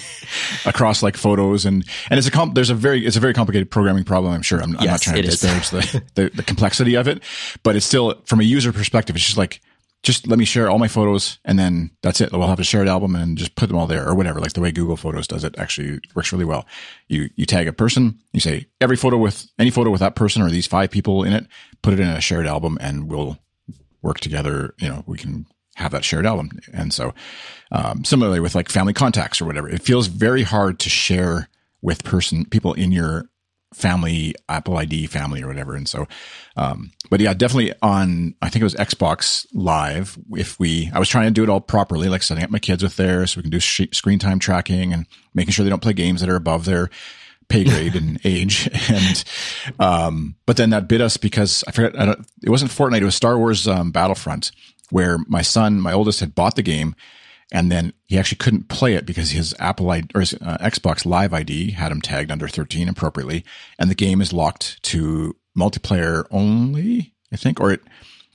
across 0.65 1.01
like 1.03 1.18
photos 1.18 1.65
and 1.65 1.86
and 2.09 2.18
it's 2.18 2.27
a 2.27 2.31
comp, 2.31 2.56
there's 2.56 2.69
a 2.69 2.75
very 2.75 3.06
it's 3.06 3.18
a 3.18 3.19
very 3.19 3.33
complicated 3.33 3.71
programming 3.71 4.03
problem. 4.03 4.33
I'm 4.33 4.42
sure 4.42 4.62
I'm, 4.62 4.77
I'm 4.77 4.86
not 4.86 5.01
trying 5.01 5.18
to 5.18 5.21
disparage 5.24 5.69
the, 5.69 6.03
the, 6.15 6.31
the 6.33 6.44
complexity 6.44 6.95
of 6.95 7.07
it, 7.07 7.24
but 7.63 7.75
it's 7.75 7.86
still 7.86 8.21
from 8.25 8.39
a 8.39 8.44
user 8.44 8.74
perspective. 8.74 9.15
It's 9.15 9.25
just 9.25 9.38
like 9.38 9.62
just 10.03 10.27
let 10.27 10.39
me 10.39 10.45
share 10.45 10.69
all 10.69 10.80
my 10.80 10.88
photos 10.88 11.38
and 11.45 11.59
then 11.59 11.91
that's 12.01 12.22
it. 12.22 12.31
We'll 12.31 12.48
have 12.48 12.60
a 12.60 12.63
shared 12.63 12.88
album 12.88 13.15
and 13.15 13.38
just 13.38 13.55
put 13.55 13.67
them 13.67 13.77
all 13.77 13.86
there 13.86 14.08
or 14.08 14.15
whatever. 14.15 14.39
Like 14.39 14.53
the 14.53 14.62
way 14.62 14.72
Google 14.72 14.98
Photos 14.98 15.27
does 15.27 15.43
it 15.43 15.55
actually 15.60 16.00
works 16.15 16.31
really 16.31 16.46
well. 16.46 16.65
You 17.08 17.29
you 17.36 17.46
tag 17.46 17.67
a 17.67 17.74
person, 17.74 18.20
you 18.34 18.39
say 18.39 18.65
every 18.79 18.98
photo 18.98 19.17
with 19.17 19.48
any 19.60 19.70
photo 19.70 19.91
with 19.91 20.00
that 20.00 20.15
person 20.15 20.41
or 20.41 20.50
these 20.50 20.67
five 20.67 20.89
people 20.89 21.24
in 21.24 21.34
it, 21.34 21.48
put 21.81 21.93
it 21.93 22.00
in 22.00 22.08
a 22.08 22.22
shared 22.22 22.48
album 22.48 22.77
and 22.81 23.10
we'll 23.10 23.38
work 24.01 24.20
together, 24.20 24.74
you 24.79 24.89
know, 24.89 25.03
we 25.05 25.17
can 25.17 25.46
have 25.75 25.91
that 25.91 26.03
shared 26.03 26.25
album. 26.25 26.51
And 26.74 26.93
so, 26.93 27.13
um, 27.72 28.03
similarly 28.03 28.39
with 28.39 28.55
like 28.55 28.70
family 28.70 28.93
contacts 28.93 29.41
or 29.41 29.46
whatever, 29.46 29.70
it 29.70 29.81
feels 29.81 30.08
very 30.08 30.43
hard 30.43 30.79
to 30.79 30.89
share 30.89 31.50
with 31.81 32.03
person, 32.03 32.46
people 32.46 32.74
in 32.74 32.91
your 32.91 33.25
family, 33.74 34.36
Apple 34.50 34.77
ID 34.77 35.08
family 35.08 35.41
or 35.41 35.48
whatever. 35.48 35.75
And 35.75 35.88
so, 35.88 36.08
um, 36.58 36.91
but 37.10 37.22
yeah, 37.22 37.34
definitely 37.34 37.74
on, 37.81 38.36
I 38.41 38.50
think 38.50 38.62
it 38.62 38.65
was 38.65 38.75
Xbox 38.75 39.48
Live. 39.53 40.17
If 40.31 40.60
we, 40.60 40.91
I 40.93 41.00
was 41.00 41.08
trying 41.08 41.27
to 41.27 41.31
do 41.31 41.43
it 41.43 41.50
all 41.50 41.62
properly, 41.62 42.10
like 42.10 42.24
setting 42.24 42.43
up 42.43 42.50
my 42.50 42.60
kids 42.60 42.84
with 42.84 42.98
there 42.98 43.25
so 43.25 43.38
we 43.38 43.43
can 43.43 43.51
do 43.51 43.60
sh- 43.60 43.88
screen 43.93 44.20
time 44.20 44.39
tracking 44.39 44.91
and 44.93 45.05
making 45.34 45.53
sure 45.53 45.63
they 45.63 45.70
don't 45.70 45.81
play 45.81 45.93
games 45.93 46.20
that 46.20 46.29
are 46.29 46.36
above 46.36 46.65
their 46.65 46.89
pay 47.51 47.63
grade 47.63 47.96
and 47.96 48.20
age. 48.25 48.70
And, 48.89 49.24
um, 49.79 50.36
but 50.46 50.58
then 50.58 50.72
that 50.72 50.88
bit 50.88 51.01
us 51.01 51.17
because 51.17 51.63
I 51.67 51.72
forget, 51.72 52.00
I 52.00 52.15
it 52.43 52.50
wasn't 52.50 52.72
Fortnite, 52.72 53.01
it 53.01 53.05
was 53.05 53.15
Star 53.15 53.38
Wars, 53.38 53.67
um, 53.67 53.91
Battlefront 53.91 54.51
where 54.91 55.17
my 55.27 55.41
son, 55.41 55.79
my 55.79 55.93
oldest 55.93 56.20
had 56.20 56.36
bought 56.36 56.55
the 56.55 56.62
game 56.62 56.96
and 57.51 57.72
then 57.72 57.93
he 58.05 58.17
actually 58.17 58.38
couldn't 58.38 58.70
play 58.70 58.93
it 58.96 59.05
because 59.05 59.31
his 59.31 59.53
Apple 59.60 59.89
ID 59.89 60.08
or 60.15 60.22
his 60.22 60.34
uh, 60.36 60.58
Xbox 60.62 61.05
Live 61.05 61.34
ID 61.34 61.72
had 61.72 61.91
him 61.91 62.01
tagged 62.01 62.31
under 62.31 62.48
13 62.48 62.88
appropriately. 62.88 63.43
And 63.77 63.89
the 63.89 63.96
game 63.96 64.22
is 64.22 64.31
locked 64.31 64.81
to 64.84 65.36
multiplayer 65.58 66.25
only, 66.31 67.13
I 67.31 67.36
think, 67.36 67.60
or 67.60 67.74
it, 67.74 67.81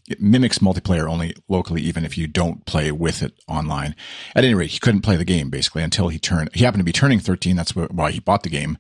it 0.09 0.21
mimics 0.21 0.59
multiplayer 0.59 1.11
only 1.11 1.35
locally, 1.49 1.83
even 1.83 2.05
if 2.05 2.17
you 2.17 2.27
don't 2.27 2.65
play 2.65 2.93
with 2.93 3.23
it 3.23 3.35
online. 3.49 3.97
At 4.35 4.45
any 4.45 4.55
rate, 4.55 4.71
he 4.71 4.79
couldn't 4.79 5.03
play 5.03 5.17
the 5.17 5.25
game 5.25 5.51
basically 5.51 5.83
until 5.83 6.09
he 6.09 6.19
turned, 6.19 6.51
he 6.55 6.65
happened 6.65 6.81
to 6.81 6.85
be 6.85 6.93
turning 6.93 7.19
13. 7.19 7.57
That's 7.57 7.75
why 7.75 8.11
he 8.13 8.21
bought 8.21 8.43
the 8.43 8.51
game. 8.51 8.79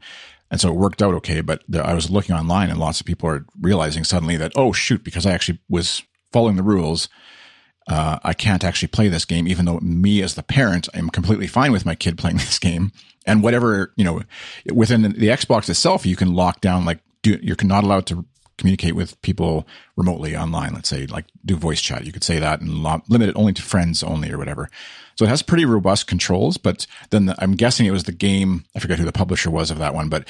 And 0.51 0.61
so 0.61 0.69
it 0.69 0.77
worked 0.77 1.03
out 1.03 1.15
okay. 1.15 1.41
But 1.41 1.63
the, 1.69 1.85
I 1.85 1.95
was 1.95 2.11
looking 2.11 2.35
online 2.35 2.71
and 2.71 2.79
lots 2.79 3.01
of 3.01 3.07
people 3.07 3.29
are 3.29 3.45
realizing 3.61 4.05
suddenly 4.05 4.37
that, 4.37 4.53
oh, 4.55 4.73
shoot, 4.73 5.03
because 5.03 5.27
I 5.27 5.33
actually 5.33 5.59
was 5.69 6.03
following 6.33 6.57
the 6.57 6.63
rules. 6.63 7.09
Uh, 7.89 8.19
I 8.23 8.33
can't 8.33 8.65
actually 8.65 8.89
play 8.89 9.09
this 9.09 9.25
game, 9.25 9.47
even 9.47 9.65
though 9.65 9.79
me 9.81 10.23
as 10.23 10.35
the 10.35 10.43
parent, 10.43 10.89
I'm 10.93 11.09
completely 11.09 11.47
fine 11.47 11.71
with 11.71 11.87
my 11.87 11.95
kid 11.95 12.19
playing 12.19 12.37
this 12.39 12.59
game. 12.59 12.93
And 13.27 13.43
whatever, 13.43 13.93
you 13.97 14.05
know, 14.05 14.23
within 14.73 15.03
the 15.03 15.29
Xbox 15.29 15.69
itself, 15.69 16.07
you 16.07 16.15
can 16.15 16.35
lock 16.35 16.61
down, 16.61 16.85
like, 16.85 17.01
you're 17.25 17.57
not 17.65 17.83
allowed 17.83 18.07
to 18.07 18.25
communicate 18.59 18.95
with 18.95 19.21
people 19.23 19.67
remotely 19.97 20.37
online. 20.37 20.73
Let's 20.75 20.89
say 20.89 21.07
like 21.07 21.27
do 21.45 21.57
voice 21.57 21.81
chat. 21.81 22.07
You 22.07 22.13
could 22.13 22.25
say 22.25 22.39
that 22.39 22.61
and 22.61 22.83
limit 23.09 23.29
it 23.29 23.37
only 23.37 23.53
to 23.53 23.63
friends 23.63 24.03
only 24.03 24.33
or 24.33 24.39
whatever. 24.39 24.69
So 25.17 25.25
it 25.25 25.29
has 25.29 25.43
pretty 25.43 25.65
robust 25.65 26.07
controls, 26.07 26.57
but 26.57 26.87
then 27.11 27.27
the, 27.27 27.37
I'm 27.39 27.55
guessing 27.55 27.87
it 27.87 27.91
was 27.91 28.05
the 28.05 28.13
game. 28.13 28.65
I 28.75 28.81
forget 28.81 28.99
who 28.99 29.05
the 29.05 29.13
publisher 29.13 29.51
was 29.51 29.71
of 29.71 29.79
that 29.79 29.95
one, 29.95 30.09
but 30.09 30.29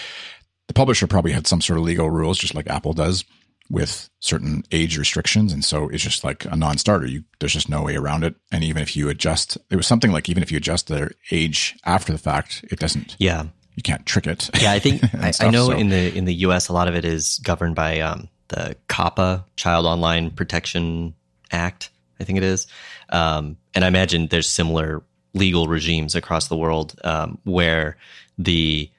the 0.68 0.74
publisher 0.74 1.06
probably 1.06 1.32
had 1.32 1.46
some 1.46 1.60
sort 1.60 1.78
of 1.78 1.84
legal 1.84 2.10
rules, 2.10 2.38
just 2.38 2.54
like 2.54 2.68
Apple 2.68 2.92
does 2.92 3.24
with 3.68 4.08
certain 4.20 4.62
age 4.70 4.96
restrictions. 4.96 5.52
And 5.52 5.64
so 5.64 5.88
it's 5.88 6.02
just 6.02 6.22
like 6.22 6.44
a 6.44 6.56
non-starter. 6.56 7.06
You, 7.06 7.24
there's 7.40 7.52
just 7.52 7.68
no 7.68 7.82
way 7.82 7.96
around 7.96 8.24
it. 8.24 8.36
And 8.52 8.62
even 8.62 8.82
if 8.82 8.96
you 8.96 9.08
adjust, 9.08 9.58
it 9.70 9.76
was 9.76 9.86
something 9.86 10.12
like 10.12 10.28
even 10.28 10.42
if 10.42 10.52
you 10.52 10.56
adjust 10.56 10.86
their 10.86 11.10
age 11.30 11.76
after 11.84 12.12
the 12.12 12.18
fact, 12.18 12.64
it 12.70 12.78
doesn't. 12.78 13.16
Yeah. 13.18 13.46
You 13.76 13.82
can't 13.82 14.04
trick 14.04 14.26
it. 14.26 14.50
Yeah. 14.60 14.72
I 14.72 14.78
think, 14.78 15.02
I, 15.14 15.30
stuff, 15.30 15.48
I, 15.48 15.50
know 15.50 15.66
so. 15.66 15.72
in 15.72 15.88
the, 15.88 16.16
in 16.16 16.24
the 16.24 16.34
US, 16.34 16.68
a 16.68 16.72
lot 16.72 16.88
of 16.88 16.94
it 16.94 17.04
is 17.04 17.38
governed 17.38 17.74
by, 17.74 18.00
um, 18.00 18.28
the 18.48 18.76
COPPA 18.88 19.44
Child 19.56 19.86
Online 19.86 20.30
Protection 20.30 21.14
Act. 21.50 21.90
I 22.18 22.24
think 22.24 22.38
it 22.38 22.44
is. 22.44 22.66
Um, 23.10 23.56
and 23.74 23.84
I 23.84 23.88
imagine 23.88 24.28
there's 24.28 24.48
similar 24.48 25.02
legal 25.34 25.68
regimes 25.68 26.14
across 26.14 26.48
the 26.48 26.56
world, 26.56 26.98
um, 27.04 27.38
where 27.44 27.96
the, 28.38 28.90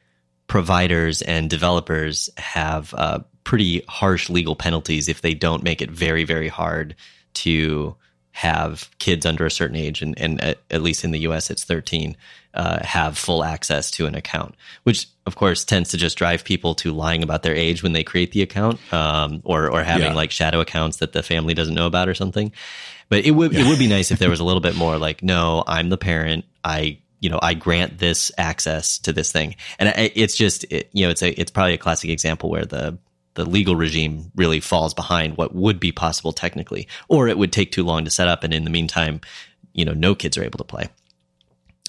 providers 0.47 1.21
and 1.21 1.49
developers 1.49 2.29
have 2.37 2.93
uh, 2.93 3.19
pretty 3.43 3.83
harsh 3.87 4.29
legal 4.29 4.55
penalties 4.55 5.07
if 5.07 5.21
they 5.21 5.33
don't 5.33 5.63
make 5.63 5.81
it 5.81 5.91
very, 5.91 6.23
very 6.23 6.47
hard 6.47 6.95
to 7.33 7.95
have 8.37 8.87
kids 8.99 9.25
under 9.25 9.47
a 9.47 9.51
certain 9.51 9.75
age, 9.75 10.03
and, 10.03 10.15
and 10.21 10.39
at, 10.43 10.59
at 10.69 10.83
least 10.83 11.03
in 11.03 11.09
the 11.09 11.17
US, 11.21 11.49
it's 11.49 11.63
13, 11.63 12.15
uh, 12.53 12.85
have 12.85 13.17
full 13.17 13.43
access 13.43 13.89
to 13.89 14.05
an 14.05 14.13
account, 14.13 14.53
which 14.83 15.07
of 15.25 15.35
course 15.35 15.65
tends 15.65 15.89
to 15.89 15.97
just 15.97 16.19
drive 16.19 16.43
people 16.43 16.75
to 16.75 16.93
lying 16.93 17.23
about 17.23 17.41
their 17.41 17.55
age 17.55 17.81
when 17.81 17.93
they 17.93 18.03
create 18.03 18.33
the 18.33 18.43
account, 18.43 18.79
um, 18.93 19.41
or 19.43 19.71
or 19.71 19.83
having 19.83 20.09
yeah. 20.09 20.13
like 20.13 20.29
shadow 20.29 20.59
accounts 20.59 20.97
that 20.97 21.13
the 21.13 21.23
family 21.23 21.55
doesn't 21.55 21.73
know 21.73 21.87
about 21.87 22.07
or 22.07 22.13
something. 22.13 22.51
But 23.09 23.25
it 23.25 23.31
would 23.31 23.53
yeah. 23.53 23.61
it 23.61 23.67
would 23.67 23.79
be 23.79 23.87
nice 23.87 24.11
if 24.11 24.19
there 24.19 24.29
was 24.29 24.39
a 24.39 24.43
little 24.43 24.61
bit 24.61 24.75
more 24.83 24.99
like, 24.99 25.23
no, 25.23 25.63
I'm 25.65 25.89
the 25.89 25.97
parent. 25.97 26.45
I 26.63 26.99
you 27.19 27.31
know, 27.31 27.39
I 27.41 27.55
grant 27.55 27.97
this 27.97 28.31
access 28.37 28.99
to 28.99 29.13
this 29.13 29.31
thing. 29.31 29.55
And 29.79 29.91
it's 29.97 30.35
just, 30.35 30.65
it, 30.65 30.91
you 30.93 31.03
know, 31.03 31.09
it's 31.09 31.23
a, 31.23 31.31
it's 31.31 31.49
probably 31.49 31.73
a 31.73 31.79
classic 31.79 32.11
example 32.11 32.51
where 32.51 32.63
the, 32.63 32.99
the 33.37 33.45
legal 33.45 33.75
regime 33.75 34.31
really 34.35 34.59
falls 34.59 34.95
behind 34.95 35.37
what 35.37 35.53
would 35.53 35.79
be 35.79 35.91
possible 35.91 36.33
technically, 36.33 36.87
or 37.07 37.27
it 37.27 37.37
would 37.37 37.53
take 37.53 37.71
too 37.71 37.83
long 37.83 38.03
to 38.03 38.11
set 38.11 38.27
up. 38.27 38.43
And 38.43 38.51
in 38.51 38.63
the 38.63 38.71
meantime, 38.71 39.21
you 39.73 39.85
know, 39.85 39.93
no 39.93 40.15
kids 40.15 40.37
are 40.37 40.43
able 40.43 40.57
to 40.57 40.63
play. 40.63 40.89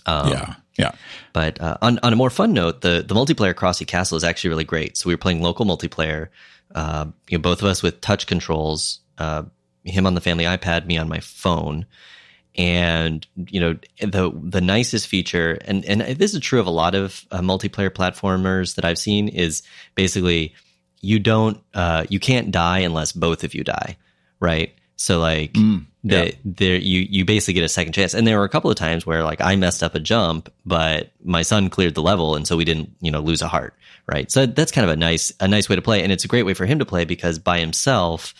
Um, 0.04 0.28
yeah. 0.28 0.54
Yeah. 0.76 0.92
But 1.32 1.60
uh, 1.60 1.78
on, 1.82 1.98
on 2.02 2.12
a 2.12 2.16
more 2.16 2.30
fun 2.30 2.52
note, 2.52 2.82
the, 2.82 3.02
the 3.06 3.14
multiplayer 3.14 3.54
Crossy 3.54 3.86
Castle 3.86 4.16
is 4.16 4.24
actually 4.24 4.50
really 4.50 4.64
great. 4.64 4.96
So 4.96 5.08
we 5.08 5.14
were 5.14 5.18
playing 5.18 5.42
local 5.42 5.64
multiplayer, 5.64 6.28
uh, 6.74 7.06
you 7.28 7.38
know, 7.38 7.42
both 7.42 7.62
of 7.62 7.66
us 7.66 7.82
with 7.82 8.00
touch 8.02 8.26
controls, 8.26 9.00
uh, 9.16 9.44
him 9.84 10.06
on 10.06 10.14
the 10.14 10.20
family 10.20 10.44
iPad, 10.44 10.86
me 10.86 10.98
on 10.98 11.08
my 11.08 11.20
phone 11.20 11.86
and 12.54 13.26
you 13.46 13.60
know 13.60 13.76
the 14.00 14.32
the 14.42 14.60
nicest 14.60 15.06
feature 15.06 15.58
and 15.66 15.84
and 15.84 16.00
this 16.18 16.34
is 16.34 16.40
true 16.40 16.58
of 16.58 16.66
a 16.66 16.70
lot 16.70 16.94
of 16.96 17.24
uh, 17.30 17.40
multiplayer 17.40 17.88
platformers 17.88 18.74
that 18.74 18.84
I've 18.84 18.98
seen 18.98 19.28
is 19.28 19.62
basically 19.94 20.54
you 21.00 21.18
don't 21.18 21.60
uh, 21.74 22.04
you 22.08 22.20
can't 22.20 22.50
die 22.50 22.80
unless 22.80 23.12
both 23.12 23.44
of 23.44 23.54
you 23.54 23.64
die 23.64 23.96
right? 24.40 24.74
So 24.96 25.18
like 25.18 25.52
mm, 25.52 25.84
yeah. 26.02 26.24
the, 26.24 26.36
there 26.44 26.76
you 26.76 27.06
you 27.08 27.24
basically 27.24 27.54
get 27.54 27.64
a 27.64 27.68
second 27.68 27.92
chance. 27.92 28.14
And 28.14 28.26
there 28.26 28.38
were 28.38 28.44
a 28.44 28.48
couple 28.48 28.70
of 28.70 28.76
times 28.76 29.06
where 29.06 29.22
like 29.22 29.40
I 29.40 29.56
messed 29.56 29.82
up 29.82 29.94
a 29.94 30.00
jump 30.00 30.52
but 30.64 31.10
my 31.22 31.42
son 31.42 31.70
cleared 31.70 31.94
the 31.94 32.02
level 32.02 32.34
and 32.34 32.46
so 32.46 32.56
we 32.56 32.64
didn't 32.64 32.90
you 33.00 33.10
know 33.10 33.20
lose 33.20 33.42
a 33.42 33.48
heart 33.48 33.74
right? 34.06 34.30
So 34.30 34.46
that's 34.46 34.72
kind 34.72 34.84
of 34.84 34.90
a 34.90 34.96
nice 34.96 35.32
a 35.40 35.48
nice 35.48 35.68
way 35.68 35.76
to 35.76 35.82
play. 35.82 36.02
And 36.02 36.12
it's 36.12 36.24
a 36.24 36.28
great 36.28 36.44
way 36.44 36.54
for 36.54 36.66
him 36.66 36.78
to 36.78 36.86
play 36.86 37.04
because 37.04 37.38
by 37.38 37.58
himself 37.60 38.34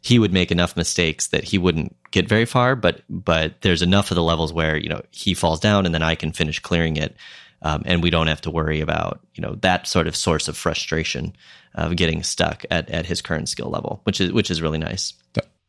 he 0.00 0.18
would 0.18 0.32
make 0.32 0.50
enough 0.50 0.76
mistakes 0.76 1.28
that 1.28 1.44
he 1.44 1.58
wouldn't 1.58 1.94
get 2.10 2.28
very 2.28 2.44
far, 2.44 2.74
but 2.74 3.02
but 3.08 3.60
there's 3.60 3.82
enough 3.82 4.10
of 4.10 4.16
the 4.16 4.22
levels 4.22 4.52
where 4.52 4.76
you 4.76 4.88
know 4.88 5.02
he 5.10 5.34
falls 5.34 5.60
down 5.60 5.86
and 5.86 5.94
then 5.94 6.02
I 6.02 6.16
can 6.16 6.32
finish 6.32 6.58
clearing 6.58 6.96
it, 6.96 7.14
um, 7.62 7.82
and 7.84 8.02
we 8.02 8.10
don't 8.10 8.26
have 8.26 8.40
to 8.40 8.50
worry 8.50 8.80
about 8.80 9.20
you 9.34 9.42
know 9.42 9.54
that 9.60 9.86
sort 9.86 10.08
of 10.08 10.16
source 10.16 10.48
of 10.48 10.56
frustration 10.56 11.36
of 11.74 11.96
getting 11.96 12.22
stuck 12.22 12.64
at 12.70 12.88
at 12.90 13.06
his 13.06 13.22
current 13.22 13.48
skill 13.48 13.70
level, 13.70 14.00
which 14.04 14.20
is 14.20 14.32
which 14.32 14.50
is 14.50 14.62
really 14.62 14.78
nice. 14.78 15.14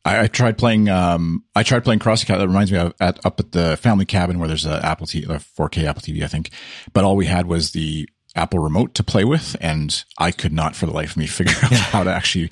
I, 0.05 0.21
I 0.21 0.27
tried 0.27 0.57
playing. 0.57 0.89
Um, 0.89 1.43
I 1.55 1.63
tried 1.63 1.83
playing 1.83 1.99
Crossy 1.99 2.25
Cat. 2.25 2.39
That 2.39 2.47
reminds 2.47 2.71
me 2.71 2.77
of 2.77 2.93
at, 2.99 3.25
up 3.25 3.39
at 3.39 3.51
the 3.51 3.77
family 3.77 4.05
cabin 4.05 4.39
where 4.39 4.47
there's 4.47 4.65
a 4.65 4.85
Apple 4.85 5.07
TV, 5.07 5.29
a 5.29 5.39
4K 5.39 5.85
Apple 5.85 6.01
TV, 6.01 6.23
I 6.23 6.27
think. 6.27 6.49
But 6.93 7.03
all 7.03 7.15
we 7.15 7.25
had 7.25 7.45
was 7.47 7.71
the 7.71 8.07
Apple 8.35 8.59
remote 8.59 8.95
to 8.95 9.03
play 9.03 9.23
with, 9.23 9.55
and 9.61 10.03
I 10.17 10.31
could 10.31 10.53
not 10.53 10.75
for 10.75 10.85
the 10.85 10.91
life 10.91 11.11
of 11.11 11.17
me 11.17 11.27
figure 11.27 11.55
out 11.63 11.71
how 11.71 12.03
to 12.03 12.13
actually 12.13 12.51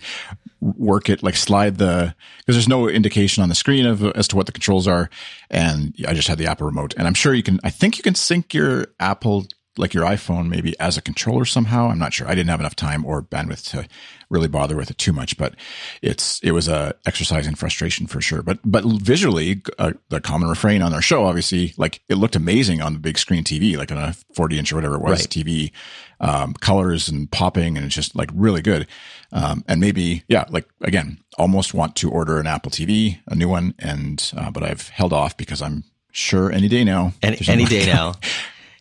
work 0.62 1.10
it, 1.10 1.24
like 1.24 1.36
slide 1.36 1.78
the, 1.80 2.14
because 2.40 2.56
there's 2.56 2.68
no 2.68 2.88
indication 2.88 3.42
on 3.42 3.50
the 3.50 3.56
screen 3.56 3.88
of 3.88 4.04
as 4.04 4.28
to 4.28 4.36
what 4.36 4.46
the 4.46 4.52
controls 4.52 4.88
are. 4.88 5.10
And 5.50 5.96
I 6.08 6.14
just 6.14 6.28
had 6.28 6.38
the 6.38 6.46
Apple 6.46 6.68
remote. 6.68 6.94
And 6.98 7.08
I'm 7.08 7.16
sure 7.16 7.34
you 7.34 7.42
can, 7.42 7.60
I 7.64 7.72
think 7.72 7.98
you 7.98 8.04
can 8.04 8.14
sync 8.14 8.54
your 8.54 8.88
Apple 9.00 9.48
like 9.78 9.94
your 9.94 10.04
iPhone 10.04 10.50
maybe 10.50 10.78
as 10.80 10.98
a 10.98 11.02
controller 11.02 11.46
somehow. 11.46 11.90
I'm 11.90 12.00
not 12.00 12.14
sure. 12.14 12.28
I 12.28 12.36
didn't 12.36 12.50
have 12.50 12.60
enough 12.60 12.76
time 12.76 13.06
or 13.06 13.22
bandwidth 13.22 13.70
to 13.72 13.88
really 14.30 14.48
bother 14.48 14.76
with 14.76 14.90
it 14.90 14.98
too 14.98 15.14
much, 15.14 15.38
but 15.38 15.56
it's 16.02 16.40
it 16.42 16.52
was 16.52 16.68
a 16.68 16.96
exercise 17.06 17.48
in 17.48 17.56
frustration 17.56 18.08
for 18.08 18.22
sure. 18.22 18.42
But 18.42 18.60
but 18.66 18.84
visually, 18.86 19.62
uh, 19.80 19.94
the 20.10 20.20
common 20.20 20.50
refrain 20.50 20.82
on 20.82 20.94
our 20.94 21.02
show, 21.02 21.26
obviously, 21.26 21.74
like 21.78 22.02
it 22.10 22.16
looked 22.16 22.36
amazing 22.36 22.82
on 22.82 22.94
the 22.94 23.00
big 23.00 23.18
screen 23.18 23.44
TV, 23.44 23.78
like 23.78 23.92
on 23.92 23.98
a 23.98 24.14
40 24.34 24.60
inch 24.60 24.72
or 24.72 24.76
whatever 24.76 24.96
it 24.96 25.02
was 25.02 25.22
right. 25.22 25.30
TV, 25.30 25.72
um, 26.20 26.54
colors 26.54 27.08
and 27.08 27.32
popping, 27.32 27.78
and 27.78 27.86
it's 27.86 27.96
just 27.96 28.16
like 28.16 28.30
really 28.34 28.62
good. 28.62 28.88
Um, 29.32 29.64
and 29.68 29.80
maybe 29.80 30.24
yeah, 30.28 30.46
like 30.50 30.68
again, 30.82 31.20
almost 31.38 31.74
want 31.74 31.96
to 31.98 32.10
order 32.10 32.40
an 32.40 32.48
Apple 32.48 32.72
TV, 32.72 33.20
a 33.28 33.36
new 33.36 33.48
one, 33.48 33.76
and 33.80 34.32
uh, 34.36 34.52
but 34.52 34.64
I've 34.64 34.90
held 34.90 35.14
off 35.14 35.38
because 35.38 35.62
I'm 35.62 35.84
sure 36.12 36.52
any 36.52 36.68
day 36.68 36.84
now. 36.84 37.14
Any, 37.22 37.38
any 37.48 37.66
day 37.66 37.86
now. 37.94 38.16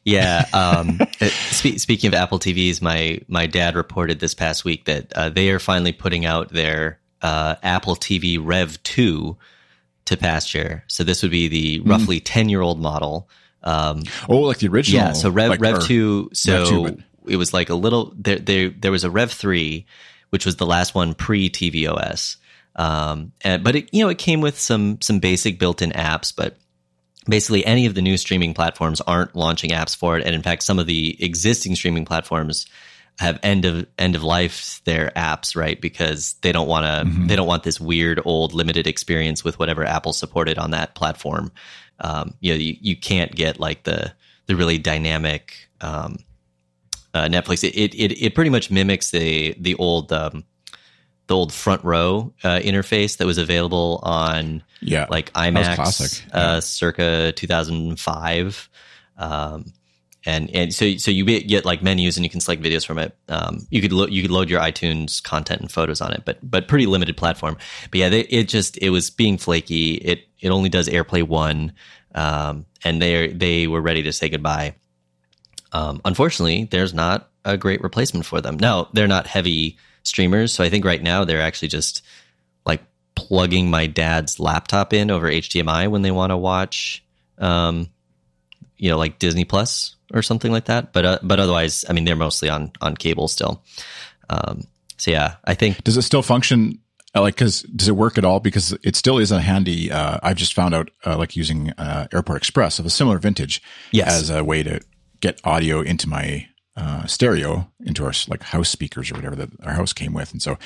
Yeah. 0.04 0.46
Um, 0.52 0.98
spe- 1.20 1.78
speaking 1.78 2.08
of 2.08 2.14
Apple 2.14 2.38
TVs, 2.38 2.80
my 2.80 3.20
my 3.28 3.46
dad 3.46 3.76
reported 3.76 4.20
this 4.20 4.34
past 4.34 4.64
week 4.64 4.84
that 4.86 5.12
uh, 5.12 5.28
they 5.28 5.50
are 5.50 5.58
finally 5.58 5.92
putting 5.92 6.24
out 6.24 6.50
their 6.50 6.98
uh, 7.22 7.56
Apple 7.62 7.96
TV 7.96 8.38
Rev 8.40 8.82
two 8.82 9.36
to 10.06 10.16
pasture. 10.16 10.84
So 10.86 11.04
this 11.04 11.22
would 11.22 11.30
be 11.30 11.48
the 11.48 11.80
mm. 11.80 11.88
roughly 11.88 12.20
ten 12.20 12.48
year 12.48 12.62
old 12.62 12.80
model. 12.80 13.28
Um, 13.62 14.04
oh, 14.28 14.40
like 14.40 14.58
the 14.58 14.68
original. 14.68 15.08
Yeah. 15.08 15.12
So 15.12 15.30
Rev 15.30 15.50
like, 15.50 15.60
Rev 15.60 15.84
two. 15.84 16.30
So 16.32 16.58
Rev 16.58 16.68
2, 16.68 16.82
but- 16.82 16.98
it 17.26 17.36
was 17.36 17.52
like 17.52 17.68
a 17.70 17.74
little. 17.74 18.12
There 18.16 18.38
there 18.38 18.70
there 18.70 18.92
was 18.92 19.04
a 19.04 19.10
Rev 19.10 19.30
three, 19.30 19.86
which 20.30 20.46
was 20.46 20.56
the 20.56 20.66
last 20.66 20.94
one 20.94 21.14
pre 21.14 21.50
tvOS. 21.50 22.36
Um, 22.76 23.32
and, 23.42 23.62
but 23.62 23.76
it 23.76 23.88
you 23.92 24.02
know 24.02 24.08
it 24.08 24.18
came 24.18 24.40
with 24.40 24.58
some 24.58 25.00
some 25.00 25.18
basic 25.18 25.58
built 25.58 25.82
in 25.82 25.90
apps, 25.90 26.34
but 26.34 26.56
basically 27.26 27.64
any 27.66 27.86
of 27.86 27.94
the 27.94 28.02
new 28.02 28.16
streaming 28.16 28.54
platforms 28.54 29.00
aren't 29.02 29.36
launching 29.36 29.70
apps 29.70 29.96
for 29.96 30.18
it. 30.18 30.24
And 30.24 30.34
in 30.34 30.42
fact 30.42 30.62
some 30.62 30.78
of 30.78 30.86
the 30.86 31.16
existing 31.22 31.74
streaming 31.74 32.04
platforms 32.04 32.66
have 33.18 33.38
end 33.42 33.66
of 33.66 33.86
end 33.98 34.16
of 34.16 34.22
life 34.22 34.80
their 34.84 35.12
apps 35.14 35.54
right? 35.54 35.80
Because 35.80 36.34
they 36.40 36.52
don't 36.52 36.68
want 36.68 36.84
to 36.86 37.10
mm-hmm. 37.10 37.26
they 37.26 37.36
don't 37.36 37.46
want 37.46 37.62
this 37.62 37.80
weird 37.80 38.20
old 38.24 38.54
limited 38.54 38.86
experience 38.86 39.44
with 39.44 39.58
whatever 39.58 39.84
apple 39.84 40.12
supported 40.12 40.58
on 40.58 40.70
that 40.70 40.94
platform. 40.94 41.52
Um, 42.00 42.34
you 42.40 42.52
know 42.52 42.58
you, 42.58 42.76
you 42.80 42.96
can't 42.96 43.34
get 43.34 43.60
like 43.60 43.84
the 43.84 44.12
the 44.46 44.56
really 44.56 44.78
dynamic 44.78 45.68
um, 45.80 46.16
uh, 47.12 47.26
netflix. 47.26 47.62
It, 47.62 47.94
it 47.94 48.12
it 48.12 48.34
pretty 48.34 48.50
much 48.50 48.70
mimics 48.70 49.10
the 49.10 49.54
the 49.58 49.74
old 49.74 50.12
um, 50.12 50.44
the 51.30 51.36
old 51.36 51.52
front 51.52 51.84
row 51.84 52.34
uh, 52.42 52.58
interface 52.58 53.18
that 53.18 53.26
was 53.26 53.38
available 53.38 54.00
on 54.02 54.64
yeah 54.82 55.06
like 55.08 55.32
iMac 55.32 56.26
uh, 56.34 56.60
circa 56.60 57.32
2005. 57.36 58.68
Um, 59.16 59.72
and 60.26 60.50
and 60.50 60.74
so 60.74 60.96
so 60.96 61.12
you 61.12 61.24
get 61.24 61.64
like 61.64 61.82
menus 61.82 62.16
and 62.16 62.24
you 62.24 62.30
can 62.30 62.40
select 62.40 62.62
videos 62.62 62.84
from 62.84 62.98
it. 62.98 63.16
Um, 63.28 63.66
you 63.70 63.80
could 63.80 63.92
lo- 63.92 64.08
you 64.08 64.22
could 64.22 64.32
load 64.32 64.50
your 64.50 64.60
iTunes 64.60 65.22
content 65.22 65.60
and 65.60 65.70
photos 65.70 66.00
on 66.00 66.12
it, 66.12 66.22
but 66.26 66.38
but 66.42 66.66
pretty 66.66 66.86
limited 66.86 67.16
platform. 67.16 67.56
But 67.92 68.00
yeah, 68.00 68.08
they, 68.08 68.20
it 68.22 68.48
just 68.48 68.76
it 68.78 68.90
was 68.90 69.08
being 69.08 69.38
flaky. 69.38 69.94
It 69.94 70.24
it 70.40 70.50
only 70.50 70.68
does 70.68 70.88
AirPlay 70.88 71.22
one, 71.22 71.72
um, 72.14 72.66
and 72.84 73.00
they 73.00 73.28
they 73.28 73.66
were 73.68 73.80
ready 73.80 74.02
to 74.02 74.12
say 74.12 74.28
goodbye. 74.28 74.74
Um, 75.72 76.00
unfortunately, 76.04 76.64
there's 76.64 76.92
not 76.92 77.30
a 77.44 77.56
great 77.56 77.82
replacement 77.82 78.26
for 78.26 78.40
them. 78.40 78.58
Now 78.58 78.88
they're 78.92 79.08
not 79.08 79.26
heavy 79.26 79.78
streamers. 80.02 80.52
So 80.52 80.64
I 80.64 80.70
think 80.70 80.84
right 80.84 81.02
now 81.02 81.24
they're 81.24 81.42
actually 81.42 81.68
just 81.68 82.02
like 82.64 82.82
plugging 83.14 83.70
my 83.70 83.86
dad's 83.86 84.40
laptop 84.40 84.92
in 84.92 85.10
over 85.10 85.30
HDMI 85.30 85.88
when 85.90 86.02
they 86.02 86.10
want 86.10 86.30
to 86.30 86.36
watch, 86.36 87.04
um, 87.38 87.88
you 88.76 88.90
know, 88.90 88.98
like 88.98 89.18
Disney 89.18 89.44
Plus 89.44 89.96
or 90.12 90.22
something 90.22 90.52
like 90.52 90.66
that. 90.66 90.92
But 90.92 91.04
uh, 91.04 91.18
but 91.22 91.40
otherwise, 91.40 91.84
I 91.88 91.92
mean, 91.92 92.04
they're 92.04 92.16
mostly 92.16 92.48
on 92.48 92.72
on 92.80 92.96
cable 92.96 93.28
still. 93.28 93.62
Um, 94.28 94.66
so 94.96 95.10
yeah, 95.10 95.36
I 95.44 95.54
think 95.54 95.82
does 95.84 95.96
it 95.96 96.02
still 96.02 96.22
function? 96.22 96.78
Uh, 97.12 97.22
like, 97.22 97.36
cause 97.36 97.62
does 97.62 97.88
it 97.88 97.96
work 97.96 98.18
at 98.18 98.24
all? 98.24 98.38
Because 98.38 98.72
it 98.84 98.94
still 98.94 99.18
is 99.18 99.32
a 99.32 99.40
handy. 99.40 99.90
Uh, 99.90 100.18
I've 100.22 100.36
just 100.36 100.54
found 100.54 100.74
out, 100.74 100.92
uh, 101.04 101.18
like 101.18 101.34
using 101.34 101.70
uh, 101.70 102.06
Airport 102.12 102.38
Express 102.38 102.78
of 102.78 102.86
a 102.86 102.90
similar 102.90 103.18
vintage, 103.18 103.60
yes. 103.90 104.12
as 104.12 104.30
a 104.30 104.44
way 104.44 104.62
to 104.62 104.80
get 105.20 105.40
audio 105.42 105.80
into 105.80 106.08
my 106.08 106.46
uh, 106.80 107.06
stereo 107.06 107.70
into 107.84 108.04
our 108.04 108.12
like 108.28 108.42
house 108.42 108.68
speakers 108.68 109.10
or 109.10 109.14
whatever 109.14 109.36
that 109.36 109.50
our 109.62 109.74
house 109.74 109.92
came 109.92 110.12
with, 110.12 110.32
and 110.32 110.42
so 110.42 110.58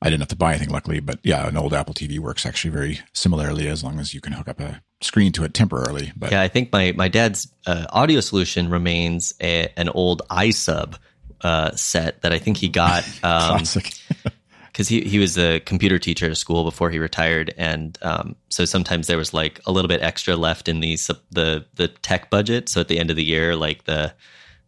I 0.00 0.10
didn't 0.10 0.20
have 0.20 0.28
to 0.28 0.36
buy 0.36 0.50
anything 0.50 0.70
luckily. 0.70 1.00
But 1.00 1.18
yeah, 1.22 1.48
an 1.48 1.56
old 1.56 1.72
Apple 1.72 1.94
TV 1.94 2.18
works 2.18 2.44
actually 2.44 2.72
very 2.72 3.00
similarly 3.12 3.68
as 3.68 3.82
long 3.82 3.98
as 3.98 4.12
you 4.12 4.20
can 4.20 4.34
hook 4.34 4.48
up 4.48 4.60
a 4.60 4.82
screen 5.00 5.32
to 5.32 5.44
it 5.44 5.54
temporarily. 5.54 6.12
But 6.16 6.32
yeah, 6.32 6.42
I 6.42 6.48
think 6.48 6.72
my 6.72 6.92
my 6.92 7.08
dad's 7.08 7.52
uh, 7.66 7.86
audio 7.90 8.20
solution 8.20 8.70
remains 8.70 9.32
a, 9.40 9.68
an 9.76 9.88
old 9.88 10.22
iSub 10.30 10.96
uh, 11.40 11.74
set 11.74 12.22
that 12.22 12.32
I 12.32 12.38
think 12.38 12.58
he 12.58 12.68
got. 12.68 13.04
Um, 13.24 13.58
Classic. 13.58 13.92
because 14.72 14.88
he, 14.88 15.02
he 15.02 15.18
was 15.18 15.36
a 15.36 15.60
computer 15.60 15.98
teacher 15.98 16.30
at 16.30 16.36
school 16.38 16.64
before 16.64 16.90
he 16.90 16.98
retired, 16.98 17.52
and 17.58 17.98
um, 18.00 18.36
so 18.48 18.64
sometimes 18.64 19.06
there 19.06 19.18
was 19.18 19.34
like 19.34 19.60
a 19.66 19.72
little 19.72 19.88
bit 19.88 20.02
extra 20.02 20.34
left 20.34 20.66
in 20.66 20.80
the 20.80 20.96
the 21.30 21.66
the 21.74 21.88
tech 21.88 22.30
budget. 22.30 22.68
So 22.68 22.80
at 22.80 22.88
the 22.88 22.98
end 22.98 23.10
of 23.10 23.16
the 23.16 23.24
year, 23.24 23.54
like 23.54 23.84
the 23.84 24.14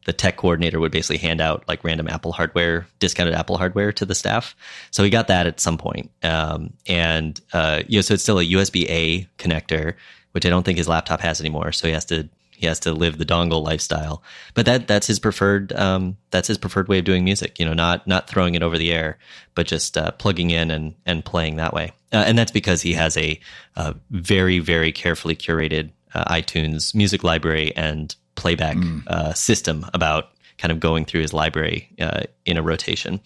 the 0.04 0.12
tech 0.12 0.36
coordinator 0.36 0.78
would 0.80 0.92
basically 0.92 1.18
hand 1.18 1.40
out 1.40 1.64
like 1.66 1.82
random 1.84 2.08
Apple 2.08 2.32
hardware, 2.32 2.86
discounted 2.98 3.34
Apple 3.34 3.56
hardware 3.56 3.92
to 3.92 4.04
the 4.04 4.14
staff. 4.14 4.54
So 4.90 5.02
he 5.02 5.10
got 5.10 5.28
that 5.28 5.46
at 5.46 5.60
some 5.60 5.78
point. 5.78 6.10
Um, 6.22 6.74
and, 6.86 7.40
uh, 7.52 7.82
you 7.88 7.98
know, 7.98 8.02
so 8.02 8.14
it's 8.14 8.22
still 8.22 8.38
a 8.38 8.44
USB 8.44 8.86
A 8.88 9.28
connector, 9.38 9.94
which 10.32 10.44
I 10.44 10.50
don't 10.50 10.64
think 10.64 10.78
his 10.78 10.88
laptop 10.88 11.20
has 11.20 11.40
anymore. 11.40 11.72
So 11.72 11.86
he 11.86 11.94
has 11.94 12.04
to 12.06 12.28
he 12.56 12.66
has 12.66 12.80
to 12.80 12.92
live 12.92 13.18
the 13.18 13.26
dongle 13.26 13.64
lifestyle. 13.64 14.22
But 14.54 14.66
that 14.66 14.86
that's 14.86 15.06
his 15.06 15.18
preferred 15.18 15.72
um, 15.72 16.16
that's 16.30 16.48
his 16.48 16.58
preferred 16.58 16.88
way 16.88 16.98
of 16.98 17.04
doing 17.04 17.24
music. 17.24 17.58
You 17.58 17.66
know, 17.66 17.74
not 17.74 18.06
not 18.06 18.28
throwing 18.28 18.54
it 18.54 18.62
over 18.62 18.78
the 18.78 18.92
air, 18.92 19.18
but 19.54 19.66
just 19.66 19.98
uh, 19.98 20.12
plugging 20.12 20.50
in 20.50 20.70
and 20.70 20.94
and 21.04 21.24
playing 21.24 21.56
that 21.56 21.74
way. 21.74 21.92
Uh, 22.12 22.24
and 22.26 22.38
that's 22.38 22.52
because 22.52 22.80
he 22.80 22.92
has 22.92 23.16
a, 23.16 23.40
a 23.76 23.94
very 24.10 24.60
very 24.60 24.92
carefully 24.92 25.34
curated 25.34 25.90
uh, 26.14 26.24
iTunes 26.32 26.94
music 26.94 27.24
library 27.24 27.74
and 27.76 28.14
playback 28.34 28.76
mm. 28.76 29.36
system 29.36 29.86
about 29.94 30.30
kind 30.58 30.72
of 30.72 30.80
going 30.80 31.04
through 31.04 31.20
his 31.20 31.32
library 31.32 31.88
uh, 32.00 32.22
in 32.46 32.56
a 32.56 32.62
rotation. 32.62 33.20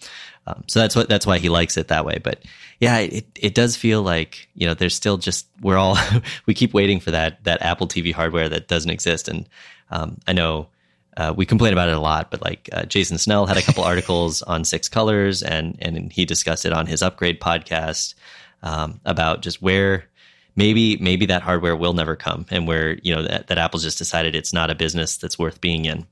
Um, 0.47 0.63
so 0.67 0.79
that's 0.79 0.95
what 0.95 1.09
that's 1.09 1.27
why 1.27 1.37
he 1.37 1.49
likes 1.49 1.77
it 1.77 1.89
that 1.89 2.05
way. 2.05 2.19
But 2.23 2.41
yeah, 2.79 2.97
it 2.97 3.27
it 3.35 3.53
does 3.53 3.75
feel 3.75 4.01
like 4.01 4.47
you 4.55 4.65
know 4.65 4.73
there's 4.73 4.95
still 4.95 5.17
just 5.17 5.47
we're 5.61 5.77
all 5.77 5.97
we 6.45 6.53
keep 6.53 6.73
waiting 6.73 6.99
for 6.99 7.11
that 7.11 7.43
that 7.43 7.61
Apple 7.61 7.87
TV 7.87 8.13
hardware 8.13 8.49
that 8.49 8.67
doesn't 8.67 8.91
exist. 8.91 9.27
And 9.27 9.47
um, 9.91 10.17
I 10.27 10.33
know. 10.33 10.67
Uh, 11.17 11.33
we 11.35 11.45
complain 11.45 11.73
about 11.73 11.89
it 11.89 11.95
a 11.95 11.99
lot, 11.99 12.31
but 12.31 12.41
like 12.41 12.69
uh, 12.71 12.85
Jason 12.85 13.17
Snell 13.17 13.45
had 13.45 13.57
a 13.57 13.61
couple 13.61 13.83
articles 13.93 14.41
on 14.43 14.63
Six 14.63 14.87
Colors, 14.87 15.43
and 15.43 15.75
and 15.81 16.13
he 16.13 16.23
discussed 16.23 16.65
it 16.65 16.71
on 16.71 16.85
his 16.85 17.01
Upgrade 17.01 17.41
podcast 17.41 18.13
um, 18.63 19.01
about 19.03 19.41
just 19.41 19.61
where 19.61 20.05
maybe 20.55 20.97
maybe 20.97 21.27
that 21.27 21.41
hardware 21.41 21.75
will 21.75 21.93
never 21.93 22.15
come, 22.15 22.45
and 22.49 22.67
where 22.67 22.97
you 23.01 23.15
know 23.15 23.23
that, 23.23 23.47
that 23.47 23.57
Apple's 23.57 23.83
just 23.83 23.97
decided 23.97 24.35
it's 24.35 24.53
not 24.53 24.69
a 24.69 24.75
business 24.75 25.17
that's 25.17 25.37
worth 25.39 25.61
being 25.61 25.85
in 25.85 26.05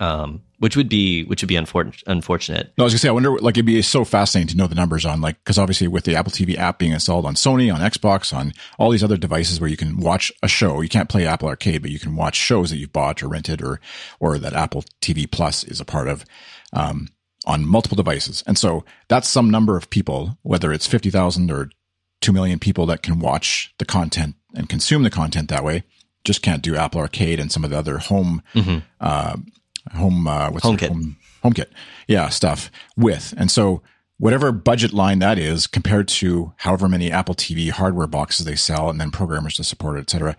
um, 0.00 0.42
which 0.58 0.76
would 0.76 0.88
be 0.88 1.24
which 1.24 1.42
would 1.42 1.48
be 1.48 1.54
unfor- 1.54 2.02
unfortunate. 2.06 2.72
No, 2.76 2.84
I 2.84 2.86
was 2.86 2.92
gonna 2.92 2.98
say, 2.98 3.08
I 3.08 3.12
wonder, 3.12 3.38
like, 3.38 3.56
it'd 3.56 3.66
be 3.66 3.80
so 3.82 4.04
fascinating 4.04 4.48
to 4.48 4.56
know 4.56 4.66
the 4.66 4.74
numbers 4.74 5.04
on, 5.04 5.20
like, 5.20 5.38
because 5.42 5.58
obviously 5.58 5.88
with 5.88 6.04
the 6.04 6.16
Apple 6.16 6.32
TV 6.32 6.56
app 6.56 6.78
being 6.78 6.92
installed 6.92 7.26
on 7.26 7.34
Sony, 7.34 7.72
on 7.72 7.80
Xbox, 7.80 8.34
on 8.34 8.52
all 8.78 8.90
these 8.90 9.04
other 9.04 9.16
devices 9.16 9.60
where 9.60 9.70
you 9.70 9.76
can 9.76 9.98
watch 9.98 10.32
a 10.42 10.48
show, 10.48 10.80
you 10.80 10.88
can't 10.88 11.08
play 11.08 11.26
Apple 11.26 11.48
Arcade, 11.48 11.82
but 11.82 11.90
you 11.90 11.98
can 11.98 12.16
watch 12.16 12.36
shows 12.36 12.70
that 12.70 12.76
you've 12.76 12.92
bought 12.92 13.22
or 13.22 13.28
rented 13.28 13.62
or 13.62 13.80
or 14.20 14.38
that 14.38 14.54
Apple 14.54 14.84
TV 15.00 15.30
Plus 15.30 15.64
is 15.64 15.80
a 15.80 15.84
part 15.84 16.08
of. 16.08 16.24
Um, 16.72 17.08
on 17.46 17.64
multiple 17.64 17.94
devices. 17.94 18.42
And 18.44 18.58
so 18.58 18.84
that's 19.06 19.28
some 19.28 19.50
number 19.50 19.76
of 19.76 19.88
people, 19.88 20.36
whether 20.42 20.72
it's 20.72 20.88
50,000 20.88 21.48
or 21.52 21.70
2 22.20 22.32
million 22.32 22.58
people 22.58 22.86
that 22.86 23.02
can 23.02 23.20
watch 23.20 23.74
the 23.78 23.84
content 23.84 24.34
and 24.54 24.68
consume 24.68 25.02
the 25.02 25.10
content 25.10 25.48
that 25.48 25.64
way. 25.64 25.84
Just 26.24 26.42
can't 26.42 26.62
do 26.62 26.76
Apple 26.76 27.00
Arcade 27.00 27.38
and 27.38 27.52
some 27.52 27.62
of 27.64 27.70
the 27.70 27.78
other 27.78 27.98
home 27.98 28.42
mm-hmm. 28.54 28.78
uh, 29.00 29.36
home 29.94 30.26
uh, 30.26 30.50
what's 30.50 30.64
HomeKit 30.64 30.88
home, 30.88 31.16
HomeKit 31.44 31.66
yeah 32.08 32.28
stuff 32.28 32.70
with 32.96 33.34
and 33.36 33.50
so 33.50 33.82
whatever 34.18 34.50
budget 34.52 34.92
line 34.92 35.18
that 35.18 35.38
is 35.38 35.66
compared 35.66 36.08
to 36.08 36.52
however 36.58 36.88
many 36.88 37.10
apple 37.10 37.34
tv 37.34 37.70
hardware 37.70 38.06
boxes 38.06 38.46
they 38.46 38.56
sell 38.56 38.88
and 38.88 39.00
then 39.00 39.10
programmers 39.10 39.56
to 39.56 39.64
support 39.64 39.98
it 39.98 40.00
etc 40.00 40.36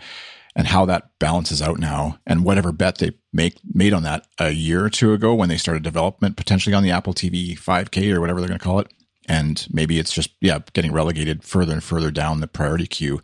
and 0.55 0.67
how 0.67 0.85
that 0.85 1.11
balances 1.19 1.61
out 1.61 1.79
now 1.79 2.19
and 2.25 2.43
whatever 2.43 2.71
bet 2.71 2.97
they 2.97 3.11
make 3.31 3.57
made 3.73 3.93
on 3.93 4.03
that 4.03 4.25
a 4.39 4.51
year 4.51 4.83
or 4.83 4.89
two 4.89 5.13
ago 5.13 5.33
when 5.33 5.49
they 5.49 5.57
started 5.57 5.83
development 5.83 6.35
potentially 6.35 6.73
on 6.73 6.83
the 6.83 6.91
apple 6.91 7.13
tv 7.13 7.57
5k 7.57 8.13
or 8.13 8.19
whatever 8.19 8.39
they're 8.39 8.49
going 8.49 8.59
to 8.59 8.65
call 8.65 8.79
it 8.79 8.91
and 9.27 9.67
maybe 9.71 9.99
it's 9.99 10.13
just 10.13 10.31
yeah 10.41 10.59
getting 10.73 10.91
relegated 10.91 11.43
further 11.43 11.73
and 11.73 11.83
further 11.83 12.11
down 12.11 12.39
the 12.39 12.47
priority 12.47 12.87
queue 12.87 13.21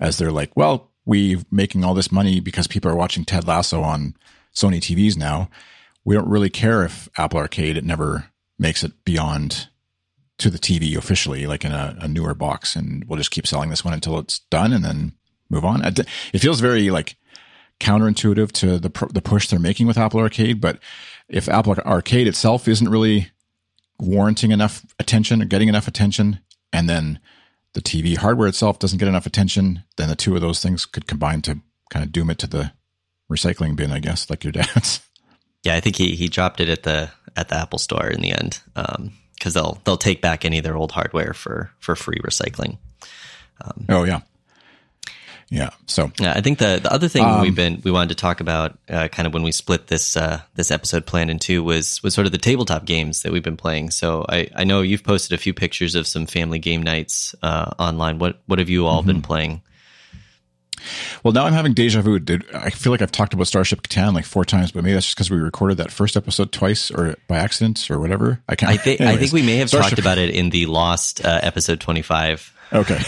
as 0.00 0.18
they're 0.18 0.32
like 0.32 0.54
well 0.56 0.90
we're 1.06 1.38
making 1.50 1.84
all 1.84 1.94
this 1.94 2.10
money 2.10 2.40
because 2.40 2.66
people 2.66 2.90
are 2.90 2.96
watching 2.96 3.24
ted 3.24 3.46
lasso 3.46 3.82
on 3.82 4.14
Sony 4.54 4.78
TVs 4.78 5.16
now, 5.16 5.50
we 6.04 6.14
don't 6.14 6.28
really 6.28 6.50
care 6.50 6.84
if 6.84 7.08
Apple 7.18 7.40
Arcade 7.40 7.76
it 7.76 7.84
never 7.84 8.30
makes 8.58 8.84
it 8.84 9.04
beyond 9.04 9.68
to 10.38 10.50
the 10.50 10.58
TV 10.58 10.96
officially, 10.96 11.46
like 11.46 11.64
in 11.64 11.72
a, 11.72 11.96
a 12.00 12.08
newer 12.08 12.34
box, 12.34 12.76
and 12.76 13.04
we'll 13.04 13.18
just 13.18 13.30
keep 13.30 13.46
selling 13.46 13.70
this 13.70 13.84
one 13.84 13.94
until 13.94 14.18
it's 14.18 14.40
done, 14.50 14.72
and 14.72 14.84
then 14.84 15.12
move 15.50 15.64
on. 15.64 15.84
It 15.84 16.38
feels 16.38 16.60
very 16.60 16.90
like 16.90 17.16
counterintuitive 17.80 18.52
to 18.52 18.78
the 18.78 19.08
the 19.12 19.22
push 19.22 19.48
they're 19.48 19.58
making 19.58 19.86
with 19.86 19.98
Apple 19.98 20.20
Arcade, 20.20 20.60
but 20.60 20.78
if 21.28 21.48
Apple 21.48 21.74
Arcade 21.74 22.28
itself 22.28 22.68
isn't 22.68 22.88
really 22.88 23.30
warranting 23.98 24.50
enough 24.50 24.84
attention 24.98 25.42
or 25.42 25.46
getting 25.46 25.68
enough 25.68 25.88
attention, 25.88 26.40
and 26.72 26.88
then 26.88 27.18
the 27.74 27.82
TV 27.82 28.16
hardware 28.16 28.48
itself 28.48 28.78
doesn't 28.78 28.98
get 28.98 29.08
enough 29.08 29.26
attention, 29.26 29.82
then 29.96 30.08
the 30.08 30.16
two 30.16 30.34
of 30.34 30.40
those 30.40 30.60
things 30.60 30.86
could 30.86 31.06
combine 31.06 31.42
to 31.42 31.60
kind 31.90 32.04
of 32.04 32.12
doom 32.12 32.30
it 32.30 32.38
to 32.38 32.46
the 32.46 32.72
recycling 33.30 33.76
bin, 33.76 33.92
I 33.92 33.98
guess, 33.98 34.30
like 34.30 34.44
your 34.44 34.52
dad's. 34.52 35.00
Yeah, 35.64 35.76
I 35.76 35.80
think 35.80 35.96
he 35.96 36.14
he 36.14 36.28
dropped 36.28 36.60
it 36.60 36.68
at 36.68 36.82
the 36.82 37.10
at 37.36 37.48
the 37.48 37.56
Apple 37.56 37.78
Store 37.78 38.06
in 38.06 38.20
the 38.20 38.32
end 38.32 38.60
because 38.74 38.96
um, 38.96 39.12
they'll 39.54 39.78
they'll 39.84 39.96
take 39.96 40.20
back 40.20 40.44
any 40.44 40.58
of 40.58 40.64
their 40.64 40.76
old 40.76 40.92
hardware 40.92 41.32
for 41.32 41.70
for 41.78 41.96
free 41.96 42.18
recycling. 42.18 42.76
Um, 43.62 43.86
oh 43.88 44.04
yeah, 44.04 44.20
yeah. 45.54 45.70
So 45.86 46.10
yeah, 46.18 46.32
I 46.34 46.40
think 46.40 46.58
the 46.58 46.80
the 46.82 46.92
other 46.92 47.06
thing 47.06 47.24
um, 47.24 47.40
we've 47.40 47.54
been 47.54 47.80
we 47.84 47.92
wanted 47.92 48.08
to 48.08 48.16
talk 48.16 48.40
about 48.40 48.76
uh, 48.88 49.06
kind 49.06 49.26
of 49.28 49.32
when 49.32 49.44
we 49.44 49.52
split 49.52 49.86
this 49.86 50.16
uh, 50.16 50.40
this 50.56 50.72
episode 50.72 51.06
plan 51.06 51.30
in 51.30 51.38
two 51.38 51.62
was 51.62 52.02
was 52.02 52.12
sort 52.12 52.26
of 52.26 52.32
the 52.32 52.38
tabletop 52.38 52.84
games 52.84 53.22
that 53.22 53.30
we've 53.30 53.44
been 53.44 53.56
playing. 53.56 53.90
So 53.90 54.26
I 54.28 54.48
I 54.56 54.64
know 54.64 54.82
you've 54.82 55.04
posted 55.04 55.32
a 55.32 55.40
few 55.40 55.54
pictures 55.54 55.94
of 55.94 56.08
some 56.08 56.26
family 56.26 56.58
game 56.58 56.82
nights 56.82 57.36
uh, 57.40 57.70
online. 57.78 58.18
What 58.18 58.40
what 58.46 58.58
have 58.58 58.68
you 58.68 58.86
all 58.86 58.98
mm-hmm. 58.98 59.06
been 59.06 59.22
playing? 59.22 59.62
Well, 61.22 61.32
now 61.32 61.44
I'm 61.44 61.52
having 61.52 61.72
deja 61.72 62.02
vu. 62.02 62.18
Did, 62.18 62.44
I 62.52 62.70
feel 62.70 62.90
like 62.90 63.00
I've 63.00 63.12
talked 63.12 63.32
about 63.32 63.46
Starship 63.46 63.82
Catan 63.82 64.12
like 64.12 64.24
four 64.24 64.44
times, 64.44 64.72
but 64.72 64.82
maybe 64.82 64.94
that's 64.94 65.06
just 65.06 65.16
because 65.16 65.30
we 65.30 65.38
recorded 65.38 65.78
that 65.78 65.90
first 65.92 66.16
episode 66.16 66.50
twice 66.50 66.90
or 66.90 67.14
by 67.28 67.38
accident 67.38 67.90
or 67.90 68.00
whatever. 68.00 68.42
I 68.48 68.56
can't. 68.56 68.72
I, 68.72 68.76
th- 68.76 69.00
I 69.00 69.16
think 69.18 69.32
we 69.32 69.42
may 69.42 69.58
have 69.58 69.68
Starship. 69.68 69.90
talked 69.90 70.00
about 70.00 70.18
it 70.18 70.30
in 70.30 70.50
the 70.50 70.66
lost 70.66 71.24
uh, 71.24 71.40
episode 71.42 71.80
25. 71.80 72.52
Okay. 72.72 73.00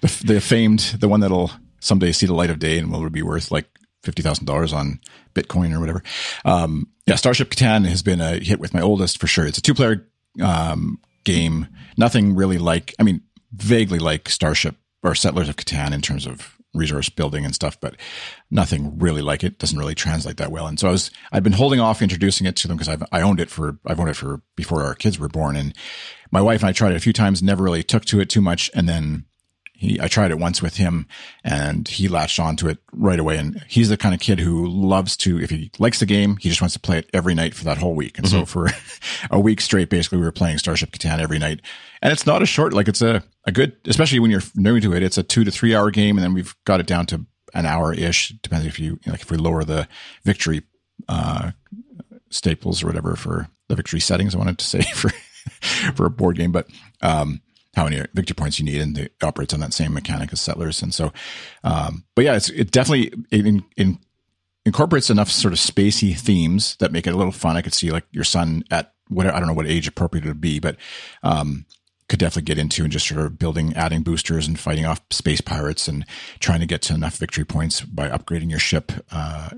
The, 0.00 0.22
the 0.24 0.40
famed, 0.40 0.80
the 1.00 1.08
one 1.08 1.20
that'll 1.20 1.50
someday 1.80 2.12
see 2.12 2.26
the 2.26 2.34
light 2.34 2.50
of 2.50 2.58
day 2.58 2.78
and 2.78 2.90
will 2.90 3.08
be 3.10 3.22
worth 3.22 3.50
like 3.50 3.66
$50,000 4.04 4.72
on 4.72 5.00
Bitcoin 5.34 5.74
or 5.74 5.80
whatever. 5.80 6.02
Um, 6.44 6.88
yeah, 7.06 7.16
Starship 7.16 7.50
Catan 7.50 7.86
has 7.86 8.02
been 8.02 8.20
a 8.20 8.38
hit 8.38 8.60
with 8.60 8.74
my 8.74 8.80
oldest 8.80 9.20
for 9.20 9.26
sure. 9.26 9.46
It's 9.46 9.58
a 9.58 9.62
two 9.62 9.74
player 9.74 10.06
um, 10.42 11.00
game. 11.24 11.68
Nothing 11.96 12.34
really 12.34 12.58
like, 12.58 12.94
I 12.98 13.02
mean, 13.02 13.22
vaguely 13.52 13.98
like 13.98 14.28
Starship 14.28 14.76
or 15.02 15.14
Settlers 15.14 15.48
of 15.48 15.56
Catan 15.56 15.92
in 15.92 16.00
terms 16.00 16.26
of 16.26 16.56
resource 16.72 17.08
building 17.08 17.44
and 17.44 17.54
stuff, 17.54 17.80
but 17.80 17.96
nothing 18.50 18.98
really 18.98 19.22
like 19.22 19.42
it. 19.42 19.58
Doesn't 19.58 19.78
really 19.78 19.94
translate 19.94 20.36
that 20.36 20.52
well. 20.52 20.66
And 20.66 20.78
so 20.78 20.88
I 20.88 20.92
was, 20.92 21.10
I've 21.32 21.42
been 21.42 21.52
holding 21.52 21.80
off 21.80 22.02
introducing 22.02 22.46
it 22.46 22.56
to 22.56 22.68
them 22.68 22.76
because 22.76 22.88
I've, 22.88 23.02
I 23.10 23.22
owned 23.22 23.40
it 23.40 23.50
for, 23.50 23.78
I've 23.86 23.98
owned 23.98 24.10
it 24.10 24.16
for 24.16 24.42
before 24.56 24.82
our 24.82 24.94
kids 24.94 25.18
were 25.18 25.28
born. 25.28 25.56
And 25.56 25.74
my 26.30 26.40
wife 26.40 26.60
and 26.60 26.68
I 26.68 26.72
tried 26.72 26.92
it 26.92 26.96
a 26.96 27.00
few 27.00 27.12
times, 27.12 27.42
never 27.42 27.64
really 27.64 27.82
took 27.82 28.04
to 28.06 28.20
it 28.20 28.30
too 28.30 28.40
much. 28.40 28.70
And 28.74 28.88
then 28.88 29.24
he, 29.80 29.98
I 29.98 30.08
tried 30.08 30.30
it 30.30 30.38
once 30.38 30.60
with 30.60 30.76
him 30.76 31.06
and 31.42 31.88
he 31.88 32.06
latched 32.06 32.38
onto 32.38 32.68
it 32.68 32.76
right 32.92 33.18
away. 33.18 33.38
And 33.38 33.64
he's 33.66 33.88
the 33.88 33.96
kind 33.96 34.14
of 34.14 34.20
kid 34.20 34.38
who 34.38 34.66
loves 34.66 35.16
to, 35.18 35.40
if 35.40 35.48
he 35.48 35.70
likes 35.78 36.00
the 36.00 36.06
game, 36.06 36.36
he 36.36 36.50
just 36.50 36.60
wants 36.60 36.74
to 36.74 36.80
play 36.80 36.98
it 36.98 37.08
every 37.14 37.34
night 37.34 37.54
for 37.54 37.64
that 37.64 37.78
whole 37.78 37.94
week. 37.94 38.18
And 38.18 38.26
mm-hmm. 38.26 38.40
so 38.40 38.44
for 38.44 38.68
a 39.30 39.40
week 39.40 39.62
straight, 39.62 39.88
basically 39.88 40.18
we 40.18 40.24
were 40.24 40.32
playing 40.32 40.58
Starship 40.58 40.90
Catan 40.90 41.18
every 41.18 41.38
night. 41.38 41.62
And 42.02 42.12
it's 42.12 42.26
not 42.26 42.42
a 42.42 42.46
short, 42.46 42.74
like 42.74 42.88
it's 42.88 43.00
a, 43.00 43.24
a 43.46 43.52
good, 43.52 43.74
especially 43.86 44.18
when 44.18 44.30
you're 44.30 44.42
new 44.54 44.80
to 44.80 44.92
it, 44.92 45.02
it's 45.02 45.16
a 45.16 45.22
two 45.22 45.44
to 45.44 45.50
three 45.50 45.74
hour 45.74 45.90
game. 45.90 46.18
And 46.18 46.24
then 46.24 46.34
we've 46.34 46.54
got 46.66 46.80
it 46.80 46.86
down 46.86 47.06
to 47.06 47.24
an 47.54 47.64
hour 47.64 47.94
ish, 47.94 48.34
depending 48.42 48.68
if 48.68 48.78
you, 48.78 49.00
like 49.06 49.22
if 49.22 49.30
we 49.30 49.38
lower 49.38 49.64
the 49.64 49.88
victory, 50.24 50.60
uh, 51.08 51.52
staples 52.28 52.82
or 52.82 52.86
whatever 52.86 53.16
for 53.16 53.48
the 53.68 53.76
victory 53.76 54.00
settings, 54.00 54.34
I 54.34 54.38
wanted 54.38 54.58
to 54.58 54.66
say 54.66 54.82
for, 54.94 55.08
for 55.94 56.04
a 56.04 56.10
board 56.10 56.36
game. 56.36 56.52
But, 56.52 56.68
um, 57.00 57.40
how 57.80 57.88
many 57.88 58.06
victory 58.14 58.34
points 58.34 58.58
you 58.58 58.64
need, 58.64 58.80
and 58.80 58.96
it 58.98 59.12
operates 59.22 59.54
on 59.54 59.60
that 59.60 59.72
same 59.72 59.94
mechanic 59.94 60.32
as 60.32 60.40
Settlers. 60.40 60.82
And 60.82 60.92
so, 60.92 61.12
um, 61.64 62.04
but 62.14 62.24
yeah, 62.24 62.36
it's 62.36 62.50
it 62.50 62.70
definitely 62.70 63.12
in, 63.30 63.64
in, 63.76 63.98
incorporates 64.66 65.10
enough 65.10 65.30
sort 65.30 65.52
of 65.52 65.58
spacey 65.58 66.16
themes 66.18 66.76
that 66.76 66.92
make 66.92 67.06
it 67.06 67.14
a 67.14 67.16
little 67.16 67.32
fun. 67.32 67.56
I 67.56 67.62
could 67.62 67.74
see 67.74 67.90
like 67.90 68.04
your 68.12 68.24
son 68.24 68.64
at 68.70 68.92
whatever 69.08 69.34
I 69.34 69.40
don't 69.40 69.48
know 69.48 69.54
what 69.54 69.66
age 69.66 69.88
appropriate 69.88 70.24
it 70.24 70.28
would 70.28 70.40
be, 70.40 70.60
but 70.60 70.76
um, 71.22 71.64
could 72.08 72.18
definitely 72.18 72.42
get 72.42 72.58
into 72.58 72.82
and 72.82 72.92
just 72.92 73.08
sort 73.08 73.20
of 73.20 73.38
building, 73.38 73.72
adding 73.74 74.02
boosters 74.02 74.46
and 74.46 74.58
fighting 74.58 74.84
off 74.84 75.00
space 75.10 75.40
pirates 75.40 75.88
and 75.88 76.04
trying 76.38 76.60
to 76.60 76.66
get 76.66 76.82
to 76.82 76.94
enough 76.94 77.16
victory 77.16 77.44
points 77.44 77.80
by 77.80 78.08
upgrading 78.08 78.50
your 78.50 78.58
ship 78.58 78.92
uh, 79.10 79.48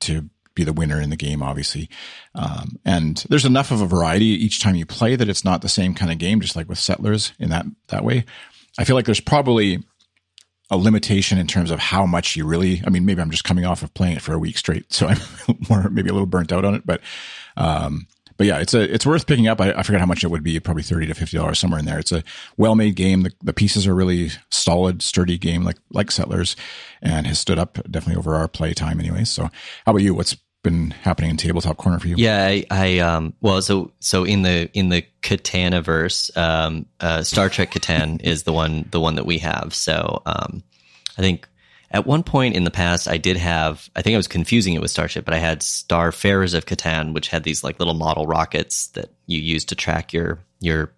to 0.00 0.28
be 0.54 0.64
the 0.64 0.72
winner 0.72 1.00
in 1.00 1.10
the 1.10 1.16
game, 1.16 1.42
obviously. 1.42 1.88
Um, 2.34 2.78
and 2.84 3.24
there's 3.28 3.44
enough 3.44 3.70
of 3.70 3.80
a 3.80 3.86
variety 3.86 4.26
each 4.26 4.60
time 4.60 4.74
you 4.74 4.86
play 4.86 5.16
that 5.16 5.28
it's 5.28 5.44
not 5.44 5.62
the 5.62 5.68
same 5.68 5.94
kind 5.94 6.12
of 6.12 6.18
game, 6.18 6.40
just 6.40 6.56
like 6.56 6.68
with 6.68 6.78
Settlers 6.78 7.32
in 7.38 7.50
that, 7.50 7.66
that 7.88 8.04
way. 8.04 8.24
I 8.78 8.84
feel 8.84 8.96
like 8.96 9.06
there's 9.06 9.20
probably 9.20 9.82
a 10.70 10.76
limitation 10.76 11.38
in 11.38 11.46
terms 11.46 11.70
of 11.70 11.78
how 11.78 12.06
much 12.06 12.36
you 12.36 12.46
really, 12.46 12.82
I 12.86 12.90
mean, 12.90 13.04
maybe 13.04 13.20
I'm 13.20 13.30
just 13.30 13.44
coming 13.44 13.64
off 13.64 13.82
of 13.82 13.92
playing 13.94 14.16
it 14.16 14.22
for 14.22 14.32
a 14.32 14.38
week 14.38 14.58
straight. 14.58 14.92
So 14.92 15.06
I'm 15.08 15.18
more, 15.68 15.88
maybe 15.90 16.10
a 16.10 16.12
little 16.12 16.26
burnt 16.26 16.52
out 16.52 16.64
on 16.64 16.74
it, 16.74 16.86
but, 16.86 17.00
um, 17.56 18.06
but 18.36 18.46
yeah, 18.46 18.58
it's 18.58 18.74
a 18.74 18.92
it's 18.92 19.06
worth 19.06 19.26
picking 19.26 19.46
up. 19.46 19.60
I, 19.60 19.72
I 19.72 19.82
forget 19.82 20.00
how 20.00 20.06
much 20.06 20.24
it 20.24 20.28
would 20.28 20.42
be, 20.42 20.58
probably 20.58 20.82
thirty 20.82 21.06
to 21.06 21.14
fifty 21.14 21.36
dollars 21.36 21.58
somewhere 21.58 21.78
in 21.78 21.86
there. 21.86 21.98
It's 21.98 22.10
a 22.12 22.24
well 22.56 22.74
made 22.74 22.96
game. 22.96 23.22
The, 23.22 23.32
the 23.42 23.52
pieces 23.52 23.86
are 23.86 23.94
really 23.94 24.30
solid, 24.50 25.02
sturdy 25.02 25.38
game, 25.38 25.62
like 25.62 25.76
like 25.90 26.10
Settlers, 26.10 26.56
and 27.00 27.26
has 27.26 27.38
stood 27.38 27.58
up 27.58 27.74
definitely 27.88 28.16
over 28.16 28.34
our 28.34 28.48
play 28.48 28.74
time, 28.74 28.98
anyways. 28.98 29.30
So, 29.30 29.44
how 29.44 29.50
about 29.92 30.02
you? 30.02 30.14
What's 30.14 30.36
been 30.64 30.90
happening 30.90 31.30
in 31.30 31.36
tabletop 31.36 31.76
corner 31.76 32.00
for 32.00 32.08
you? 32.08 32.16
Yeah, 32.18 32.44
I, 32.44 32.64
I 32.70 32.98
um, 32.98 33.34
well, 33.40 33.62
so 33.62 33.92
so 34.00 34.24
in 34.24 34.42
the 34.42 34.68
in 34.72 34.88
the 34.88 35.06
Catan-a-verse, 35.22 36.36
um, 36.36 36.86
uh, 36.98 37.22
Star 37.22 37.48
Trek 37.48 37.70
Catan 37.70 38.20
is 38.24 38.42
the 38.42 38.52
one 38.52 38.88
the 38.90 38.98
one 38.98 39.14
that 39.14 39.26
we 39.26 39.38
have. 39.38 39.72
So, 39.72 40.22
um, 40.26 40.64
I 41.16 41.22
think 41.22 41.48
at 41.94 42.08
one 42.08 42.24
point 42.24 42.56
in 42.56 42.64
the 42.64 42.72
past, 42.72 43.06
I 43.06 43.18
did 43.18 43.36
have, 43.36 43.88
I 43.94 44.02
think 44.02 44.14
I 44.14 44.16
was 44.16 44.26
confusing 44.26 44.74
it 44.74 44.80
with 44.80 44.90
Starship, 44.90 45.24
but 45.24 45.32
I 45.32 45.38
had 45.38 45.60
Starfarers 45.60 46.52
of 46.52 46.66
Catan, 46.66 47.14
which 47.14 47.28
had 47.28 47.44
these 47.44 47.62
like 47.62 47.78
little 47.78 47.94
model 47.94 48.26
rockets 48.26 48.88
that 48.88 49.10
you 49.26 49.40
use 49.40 49.64
to 49.66 49.76
track 49.76 50.12
your, 50.12 50.40
your 50.58 50.92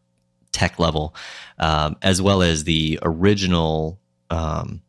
tech 0.53 0.79
level, 0.79 1.15
um, 1.59 1.97
as 2.01 2.23
well 2.23 2.41
as 2.41 2.65
the 2.65 2.99
original, 3.03 4.01
um, 4.31 4.81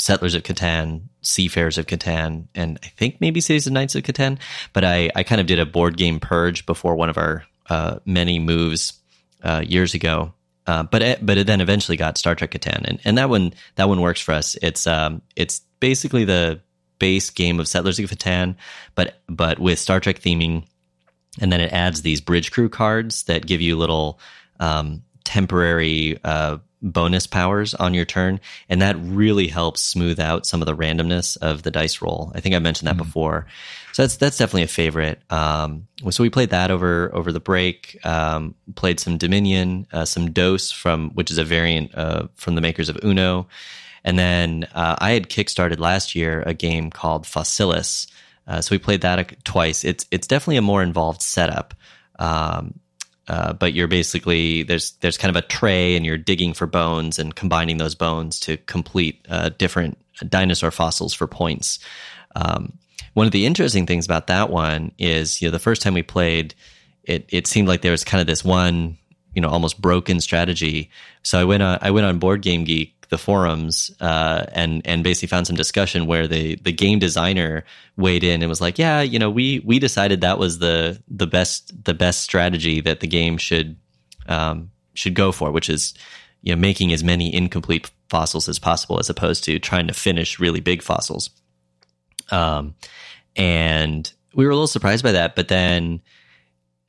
Settlers 0.00 0.34
of 0.34 0.42
Catan, 0.42 1.02
Seafarers 1.20 1.76
of 1.76 1.86
Catan, 1.86 2.46
and 2.54 2.78
I 2.82 2.86
think 2.86 3.20
maybe 3.20 3.40
Cities 3.42 3.66
of 3.66 3.74
Knights 3.74 3.94
of 3.94 4.02
Catan. 4.02 4.38
But 4.72 4.84
I, 4.84 5.10
I 5.14 5.22
kind 5.22 5.40
of 5.42 5.46
did 5.46 5.58
a 5.58 5.66
board 5.66 5.98
game 5.98 6.20
purge 6.20 6.64
before 6.64 6.94
one 6.94 7.10
of 7.10 7.18
our 7.18 7.44
uh, 7.68 7.98
many 8.06 8.38
moves 8.38 8.94
uh, 9.42 9.62
years 9.66 9.92
ago, 9.92 10.32
uh, 10.66 10.84
but 10.84 11.02
it, 11.02 11.26
but 11.26 11.36
it 11.36 11.46
then 11.46 11.60
eventually 11.60 11.98
got 11.98 12.16
Star 12.16 12.34
Trek 12.34 12.52
Catan, 12.52 12.82
and, 12.84 12.98
and 13.04 13.18
that 13.18 13.28
one 13.28 13.52
that 13.74 13.88
one 13.90 14.00
works 14.00 14.22
for 14.22 14.32
us. 14.32 14.56
It's 14.62 14.86
um 14.86 15.20
it's 15.36 15.60
basically 15.80 16.24
the 16.24 16.60
base 16.98 17.28
game 17.28 17.60
of 17.60 17.68
Settlers 17.68 17.98
of 17.98 18.06
Catan, 18.06 18.56
but 18.94 19.20
but 19.28 19.58
with 19.58 19.78
Star 19.78 20.00
Trek 20.00 20.20
theming, 20.20 20.64
and 21.40 21.52
then 21.52 21.60
it 21.60 21.72
adds 21.74 22.00
these 22.00 22.22
bridge 22.22 22.50
crew 22.50 22.70
cards 22.70 23.24
that 23.24 23.46
give 23.46 23.60
you 23.60 23.76
little 23.76 24.18
um, 24.60 25.02
temporary 25.24 26.18
uh, 26.24 26.56
bonus 26.82 27.26
powers 27.26 27.74
on 27.74 27.94
your 27.94 28.04
turn, 28.04 28.40
and 28.68 28.80
that 28.82 28.96
really 29.00 29.48
helps 29.48 29.80
smooth 29.80 30.18
out 30.18 30.46
some 30.46 30.62
of 30.62 30.66
the 30.66 30.76
randomness 30.76 31.36
of 31.38 31.62
the 31.62 31.70
dice 31.70 32.00
roll. 32.00 32.32
I 32.34 32.40
think 32.40 32.54
I 32.54 32.58
mentioned 32.58 32.88
that 32.88 32.96
mm-hmm. 32.96 33.04
before. 33.04 33.46
So 33.92 34.02
that's 34.02 34.16
that's 34.16 34.38
definitely 34.38 34.62
a 34.62 34.68
favorite. 34.68 35.20
Um, 35.30 35.86
so 36.10 36.22
we 36.22 36.30
played 36.30 36.50
that 36.50 36.70
over 36.70 37.10
over 37.14 37.32
the 37.32 37.40
break. 37.40 37.98
Um, 38.04 38.54
played 38.74 39.00
some 39.00 39.18
Dominion, 39.18 39.86
uh, 39.92 40.04
some 40.04 40.30
Dos 40.30 40.70
from 40.70 41.10
which 41.10 41.30
is 41.30 41.38
a 41.38 41.44
variant 41.44 41.94
uh, 41.94 42.28
from 42.36 42.54
the 42.54 42.60
makers 42.60 42.88
of 42.88 42.98
Uno, 43.04 43.48
and 44.04 44.18
then 44.18 44.66
uh, 44.74 44.96
I 44.98 45.10
had 45.12 45.28
kickstarted 45.28 45.78
last 45.78 46.14
year 46.14 46.42
a 46.46 46.54
game 46.54 46.90
called 46.90 47.24
Fossilis. 47.24 48.06
Uh, 48.46 48.60
so 48.60 48.74
we 48.74 48.78
played 48.78 49.02
that 49.02 49.44
twice. 49.44 49.84
It's 49.84 50.06
it's 50.10 50.26
definitely 50.26 50.56
a 50.56 50.62
more 50.62 50.82
involved 50.82 51.22
setup. 51.22 51.74
Um, 52.18 52.78
uh, 53.30 53.52
but 53.52 53.74
you're 53.74 53.86
basically 53.86 54.64
there's 54.64 54.90
there's 55.02 55.16
kind 55.16 55.34
of 55.34 55.36
a 55.36 55.46
tray 55.46 55.94
and 55.94 56.04
you're 56.04 56.18
digging 56.18 56.52
for 56.52 56.66
bones 56.66 57.16
and 57.16 57.36
combining 57.36 57.76
those 57.76 57.94
bones 57.94 58.40
to 58.40 58.56
complete 58.56 59.24
uh, 59.28 59.50
different 59.50 59.96
dinosaur 60.28 60.72
fossils 60.72 61.14
for 61.14 61.28
points. 61.28 61.78
Um, 62.34 62.72
one 63.14 63.26
of 63.26 63.32
the 63.32 63.46
interesting 63.46 63.86
things 63.86 64.04
about 64.04 64.26
that 64.26 64.50
one 64.50 64.90
is, 64.98 65.40
you 65.40 65.46
know, 65.46 65.52
the 65.52 65.60
first 65.60 65.80
time 65.80 65.94
we 65.94 66.02
played, 66.02 66.56
it 67.04 67.24
it 67.28 67.46
seemed 67.46 67.68
like 67.68 67.82
there 67.82 67.92
was 67.92 68.02
kind 68.02 68.20
of 68.20 68.26
this 68.26 68.44
one, 68.44 68.98
you 69.32 69.40
know, 69.40 69.48
almost 69.48 69.80
broken 69.80 70.20
strategy. 70.20 70.90
So 71.22 71.38
I 71.38 71.44
went 71.44 71.62
on 71.62 71.78
I 71.82 71.92
went 71.92 72.06
on 72.06 72.18
Board 72.18 72.42
Game 72.42 72.64
Geek 72.64 72.99
the 73.10 73.18
forums 73.18 73.90
uh, 74.00 74.46
and 74.52 74.82
and 74.84 75.04
basically 75.04 75.28
found 75.28 75.46
some 75.46 75.56
discussion 75.56 76.06
where 76.06 76.26
the 76.26 76.56
the 76.56 76.72
game 76.72 76.98
designer 76.98 77.64
weighed 77.96 78.24
in 78.24 78.42
and 78.42 78.48
was 78.48 78.60
like, 78.60 78.78
yeah, 78.78 79.02
you 79.02 79.18
know, 79.18 79.30
we 79.30 79.60
we 79.64 79.78
decided 79.78 80.20
that 80.20 80.38
was 80.38 80.58
the 80.58 81.00
the 81.08 81.26
best 81.26 81.84
the 81.84 81.94
best 81.94 82.22
strategy 82.22 82.80
that 82.80 83.00
the 83.00 83.06
game 83.06 83.36
should 83.36 83.76
um, 84.28 84.70
should 84.94 85.14
go 85.14 85.32
for, 85.32 85.50
which 85.50 85.68
is 85.68 85.94
you 86.42 86.54
know 86.54 86.60
making 86.60 86.92
as 86.92 87.04
many 87.04 87.34
incomplete 87.34 87.90
fossils 88.08 88.48
as 88.48 88.58
possible 88.58 88.98
as 88.98 89.08
opposed 89.08 89.44
to 89.44 89.58
trying 89.58 89.86
to 89.86 89.94
finish 89.94 90.38
really 90.38 90.60
big 90.60 90.82
fossils. 90.82 91.30
Um, 92.30 92.74
and 93.36 94.12
we 94.34 94.44
were 94.44 94.50
a 94.50 94.54
little 94.54 94.66
surprised 94.66 95.04
by 95.04 95.12
that, 95.12 95.36
but 95.36 95.48
then, 95.48 96.02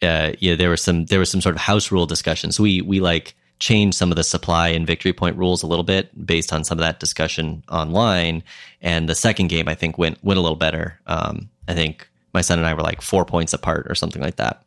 uh, 0.01 0.33
yeah, 0.39 0.55
there 0.55 0.69
was 0.69 0.81
some, 0.81 1.05
there 1.05 1.19
was 1.19 1.29
some 1.29 1.41
sort 1.41 1.55
of 1.55 1.61
house 1.61 1.91
rule 1.91 2.05
discussion. 2.05 2.51
So 2.51 2.63
we, 2.63 2.81
we 2.81 2.99
like 2.99 3.35
changed 3.61 3.95
some 3.95 4.11
of 4.11 4.17
the 4.17 4.23
supply 4.23 4.69
and 4.69 4.87
victory 4.87 5.13
point 5.13 5.37
rules 5.37 5.61
a 5.63 5.67
little 5.67 5.83
bit 5.83 6.25
based 6.25 6.51
on 6.51 6.63
some 6.63 6.79
of 6.79 6.81
that 6.81 6.99
discussion 6.99 7.63
online. 7.69 8.43
And 8.81 9.07
the 9.07 9.15
second 9.15 9.47
game, 9.47 9.69
I 9.69 9.75
think, 9.75 9.97
went, 9.97 10.21
went 10.23 10.39
a 10.39 10.41
little 10.41 10.57
better. 10.57 10.99
Um, 11.05 11.49
I 11.67 11.75
think 11.75 12.09
my 12.33 12.41
son 12.41 12.57
and 12.57 12.67
I 12.67 12.73
were 12.73 12.81
like 12.81 13.01
four 13.01 13.23
points 13.23 13.53
apart 13.53 13.85
or 13.87 13.95
something 13.95 14.21
like 14.21 14.37
that. 14.37 14.63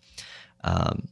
Um, 0.62 1.08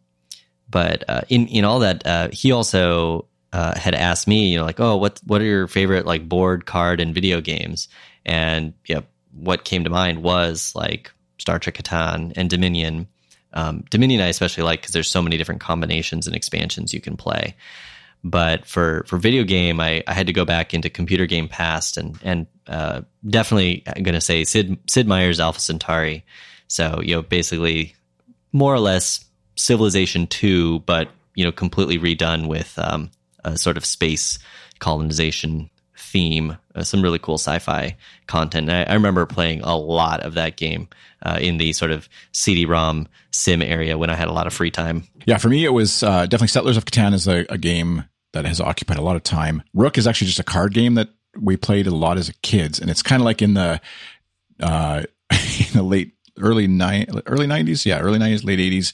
but 0.70 1.04
uh, 1.08 1.20
in 1.28 1.48
in 1.48 1.64
all 1.64 1.80
that, 1.80 2.06
uh, 2.06 2.28
he 2.32 2.52
also 2.52 3.26
uh, 3.52 3.78
had 3.78 3.94
asked 3.94 4.26
me, 4.26 4.50
you 4.50 4.58
know, 4.58 4.64
like, 4.64 4.80
oh, 4.80 4.96
what 4.96 5.20
what 5.26 5.42
are 5.42 5.44
your 5.44 5.68
favorite 5.68 6.06
like 6.06 6.28
board, 6.28 6.64
card, 6.64 7.00
and 7.00 7.14
video 7.14 7.40
games? 7.40 7.88
And 8.24 8.72
yeah, 8.86 9.02
what 9.32 9.64
came 9.64 9.84
to 9.84 9.90
mind 9.90 10.22
was 10.22 10.72
like 10.74 11.12
Star 11.38 11.58
Trek 11.58 11.76
Catan 11.76 12.32
and 12.36 12.48
Dominion. 12.48 13.06
Um, 13.54 13.84
Dominion 13.90 14.20
I 14.20 14.28
especially 14.28 14.64
like 14.64 14.80
because 14.80 14.92
there's 14.92 15.10
so 15.10 15.22
many 15.22 15.36
different 15.36 15.60
combinations 15.60 16.26
and 16.26 16.34
expansions 16.36 16.94
you 16.94 17.00
can 17.00 17.16
play. 17.16 17.54
But 18.24 18.66
for 18.66 19.04
for 19.06 19.18
video 19.18 19.44
game, 19.44 19.80
I, 19.80 20.02
I 20.06 20.14
had 20.14 20.28
to 20.28 20.32
go 20.32 20.44
back 20.44 20.74
into 20.74 20.88
computer 20.88 21.26
game 21.26 21.48
past 21.48 21.96
and 21.96 22.18
and 22.22 22.46
uh, 22.66 23.02
definitely 23.26 23.82
I'm 23.86 24.02
going 24.02 24.14
to 24.14 24.20
say 24.20 24.44
Sid 24.44 24.78
Sid 24.88 25.08
Meier's 25.08 25.40
Alpha 25.40 25.60
Centauri. 25.60 26.24
So 26.68 27.00
you 27.02 27.14
know 27.14 27.22
basically 27.22 27.94
more 28.52 28.74
or 28.74 28.80
less 28.80 29.24
Civilization 29.56 30.26
two, 30.26 30.80
but 30.80 31.10
you 31.34 31.44
know 31.44 31.52
completely 31.52 31.98
redone 31.98 32.48
with 32.48 32.78
um, 32.78 33.10
a 33.44 33.58
sort 33.58 33.76
of 33.76 33.84
space 33.84 34.38
colonization 34.78 35.68
theme, 36.02 36.58
uh, 36.74 36.82
some 36.82 37.00
really 37.00 37.18
cool 37.18 37.36
sci-fi 37.36 37.96
content. 38.26 38.68
I, 38.68 38.82
I, 38.82 38.94
remember 38.94 39.24
playing 39.24 39.60
a 39.62 39.76
lot 39.76 40.20
of 40.20 40.34
that 40.34 40.56
game 40.56 40.88
uh, 41.22 41.38
in 41.40 41.58
the 41.58 41.72
sort 41.72 41.92
of 41.92 42.08
CD-ROM 42.32 43.08
sim 43.30 43.62
area 43.62 43.96
when 43.96 44.10
I 44.10 44.14
had 44.14 44.28
a 44.28 44.32
lot 44.32 44.46
of 44.46 44.52
free 44.52 44.70
time. 44.70 45.04
Yeah, 45.24 45.38
for 45.38 45.48
me, 45.48 45.64
it 45.64 45.72
was 45.72 46.02
uh, 46.02 46.26
definitely 46.26 46.48
Settlers 46.48 46.76
of 46.76 46.84
Catan 46.84 47.14
is 47.14 47.28
a, 47.28 47.46
a, 47.48 47.56
game 47.56 48.04
that 48.32 48.44
has 48.44 48.60
occupied 48.60 48.98
a 48.98 49.02
lot 49.02 49.16
of 49.16 49.22
time. 49.22 49.62
Rook 49.74 49.96
is 49.96 50.06
actually 50.06 50.26
just 50.26 50.40
a 50.40 50.44
card 50.44 50.74
game 50.74 50.94
that 50.94 51.08
we 51.40 51.56
played 51.56 51.86
a 51.86 51.94
lot 51.94 52.18
as 52.18 52.32
kids, 52.42 52.80
and 52.80 52.90
it's 52.90 53.02
kind 53.02 53.22
of 53.22 53.24
like 53.24 53.40
in 53.40 53.54
the 53.54 53.80
uh, 54.60 55.04
in 55.30 55.72
the 55.72 55.82
late 55.82 56.14
early 56.40 56.66
nine 56.66 57.06
early 57.26 57.46
nineties, 57.46 57.86
yeah, 57.86 58.00
early 58.00 58.18
nineties, 58.18 58.44
late 58.44 58.60
eighties, 58.60 58.92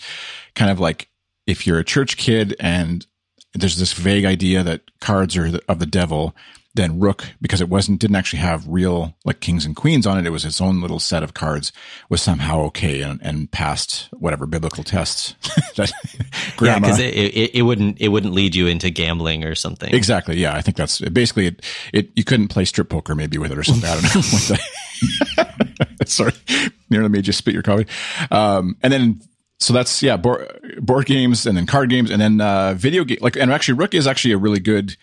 kind 0.55 0.71
of 0.71 0.79
like 0.79 1.09
if 1.47 1.67
you're 1.67 1.79
a 1.79 1.85
church 1.85 2.17
kid 2.17 2.55
and 2.61 3.07
there's 3.55 3.79
this 3.79 3.93
vague 3.93 4.25
idea 4.25 4.63
that 4.63 4.83
cards 5.01 5.37
are 5.37 5.59
of 5.69 5.79
the 5.79 5.87
devil 5.87 6.37
then 6.79 7.01
Rook, 7.01 7.27
because 7.43 7.61
it 7.61 7.69
wasn't 7.69 8.01
didn't 8.01 8.17
actually 8.17 8.39
have 8.39 8.67
real 8.67 9.15
like 9.25 9.41
kings 9.41 9.67
and 9.67 9.77
queens 9.77 10.07
on 10.07 10.19
it, 10.19 10.27
it 10.27 10.31
was 10.31 10.45
its 10.45 10.61
own 10.61 10.81
little 10.81 10.99
set 10.99 11.23
of 11.23 11.35
cards, 11.35 11.73
was 12.09 12.23
somehow 12.23 12.61
okay 12.61 13.03
and, 13.03 13.21
and 13.23 13.51
passed 13.51 14.09
whatever 14.13 14.47
biblical 14.47 14.85
tests. 14.85 15.35
that 15.77 15.93
yeah, 16.61 16.79
because 16.79 16.99
it, 16.99 17.15
it, 17.15 17.55
it 17.57 17.63
wouldn't 17.63 18.01
it 18.01 18.09
wouldn't 18.09 18.33
lead 18.33 18.55
you 18.55 18.67
into 18.67 18.91
gambling 18.91 19.45
or 19.45 19.55
something. 19.55 19.93
Exactly. 19.93 20.37
Yeah, 20.39 20.55
I 20.55 20.63
think 20.63 20.77
that's 20.77 21.01
basically 21.01 21.47
it. 21.47 21.65
It 21.93 22.11
you 22.15 22.25
couldn't 22.25 22.49
play 22.49 22.65
strip 22.65 22.89
poker 22.89 23.15
maybe 23.15 23.39
with 23.39 23.53
it 23.53 23.59
or 23.59 23.65
something. 23.65 23.89
I 23.89 23.95
don't 23.95 24.15
know. 24.15 25.55
Sorry, 26.07 26.33
nearly 26.89 27.09
made 27.09 27.27
you 27.27 27.33
spit 27.33 27.55
your 27.55 27.63
coffee. 27.63 27.87
Um, 28.31 28.77
and 28.83 28.93
then 28.93 29.21
so 29.59 29.73
that's 29.73 30.03
yeah, 30.03 30.17
board, 30.17 30.49
board 30.81 31.07
games 31.07 31.45
and 31.45 31.57
then 31.57 31.67
card 31.67 31.91
games 31.91 32.11
and 32.11 32.21
then 32.21 32.41
uh, 32.41 32.75
video 32.75 33.05
game. 33.05 33.19
Like 33.21 33.37
and 33.37 33.53
actually, 33.53 33.75
Rook 33.75 33.95
is 33.95 34.07
actually 34.07 34.33
a 34.33 34.39
really 34.39 34.61
good 34.61 34.97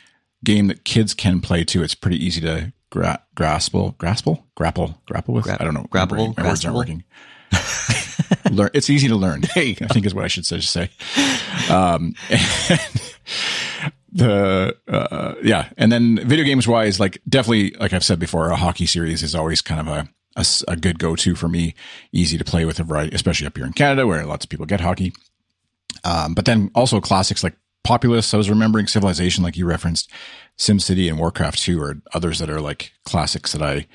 game 0.45 0.67
that 0.67 0.85
kids 0.85 1.13
can 1.13 1.41
play 1.41 1.63
too. 1.63 1.83
It's 1.83 1.95
pretty 1.95 2.23
easy 2.23 2.39
to 2.41 2.71
gra- 2.89 3.23
grasple, 3.35 3.95
grasple, 3.97 4.45
grapple, 4.55 5.01
grapple 5.05 5.33
with. 5.33 5.43
Gra- 5.43 5.57
I 5.59 5.65
don't 5.65 5.73
know. 5.73 5.87
Grapple, 5.89 6.33
my, 6.37 6.43
words 6.43 6.63
aren't 6.63 6.77
working. 6.77 7.03
learn. 8.51 8.69
It's 8.73 8.89
easy 8.89 9.07
to 9.07 9.15
learn. 9.15 9.43
Hey, 9.53 9.77
I 9.81 9.87
think 9.87 10.05
is 10.05 10.13
what 10.13 10.25
I 10.25 10.27
should 10.27 10.45
say. 10.45 10.89
Um, 11.69 12.13
the 14.11 14.75
uh, 14.87 15.35
yeah, 15.43 15.69
and 15.77 15.91
then 15.91 16.27
video 16.27 16.45
games 16.45 16.67
wise, 16.67 16.99
like 16.99 17.21
definitely, 17.27 17.71
like 17.79 17.93
I've 17.93 18.03
said 18.03 18.19
before, 18.19 18.49
a 18.49 18.55
hockey 18.55 18.85
series 18.85 19.23
is 19.23 19.35
always 19.35 19.61
kind 19.61 19.79
of 19.81 19.87
a 19.87 20.09
a, 20.35 20.45
a 20.67 20.75
good 20.75 20.99
go 20.99 21.15
to 21.15 21.35
for 21.35 21.47
me. 21.47 21.75
Easy 22.11 22.37
to 22.37 22.43
play 22.43 22.65
with 22.65 22.79
a 22.79 22.83
variety, 22.83 23.15
especially 23.15 23.47
up 23.47 23.55
here 23.55 23.65
in 23.65 23.73
Canada 23.73 24.05
where 24.05 24.25
lots 24.25 24.45
of 24.45 24.49
people 24.49 24.65
get 24.65 24.81
hockey. 24.81 25.13
Um, 26.03 26.33
but 26.33 26.45
then 26.45 26.69
also 26.75 26.99
classics 26.99 27.43
like 27.43 27.55
Populous. 27.85 28.33
I 28.33 28.37
was 28.37 28.49
remembering 28.49 28.87
Civilization, 28.87 29.43
like 29.43 29.55
you 29.55 29.65
referenced, 29.65 30.11
SimCity 30.57 31.07
and 31.07 31.19
Warcraft 31.19 31.59
2 31.59 31.81
are 31.81 32.01
others 32.13 32.39
that 32.39 32.49
are 32.49 32.59
like 32.59 32.91
classics 33.05 33.51
that 33.53 33.61
I 33.61 33.87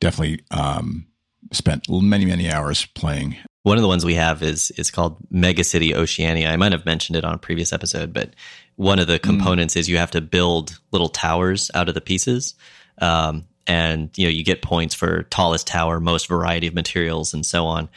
definitely 0.00 0.44
um, 0.50 1.06
spent 1.52 1.88
many 1.88 2.24
many 2.24 2.50
hours 2.50 2.86
playing. 2.86 3.36
One 3.62 3.76
of 3.76 3.82
the 3.82 3.88
ones 3.88 4.04
we 4.04 4.14
have 4.14 4.42
is 4.42 4.72
is 4.72 4.90
called 4.90 5.18
Mega 5.30 5.62
City 5.62 5.94
Oceania. 5.94 6.50
I 6.50 6.56
might 6.56 6.72
have 6.72 6.84
mentioned 6.84 7.16
it 7.16 7.24
on 7.24 7.34
a 7.34 7.38
previous 7.38 7.72
episode, 7.72 8.12
but 8.12 8.34
one 8.76 8.98
of 8.98 9.06
the 9.06 9.18
mm. 9.18 9.22
components 9.22 9.74
mm. 9.74 9.80
is 9.80 9.88
you 9.88 9.98
have 9.98 10.10
to 10.12 10.20
build 10.20 10.78
little 10.90 11.08
towers 11.08 11.70
out 11.74 11.88
of 11.88 11.94
the 11.94 12.00
pieces. 12.00 12.54
Um, 13.00 13.46
and 13.68 14.10
you 14.16 14.24
know 14.24 14.30
you 14.30 14.44
get 14.44 14.62
points 14.62 14.94
for 14.94 15.24
tallest 15.24 15.66
tower, 15.66 16.00
most 16.00 16.26
variety 16.26 16.66
of 16.66 16.74
materials, 16.74 17.34
and 17.34 17.44
so 17.44 17.66
on. 17.66 17.88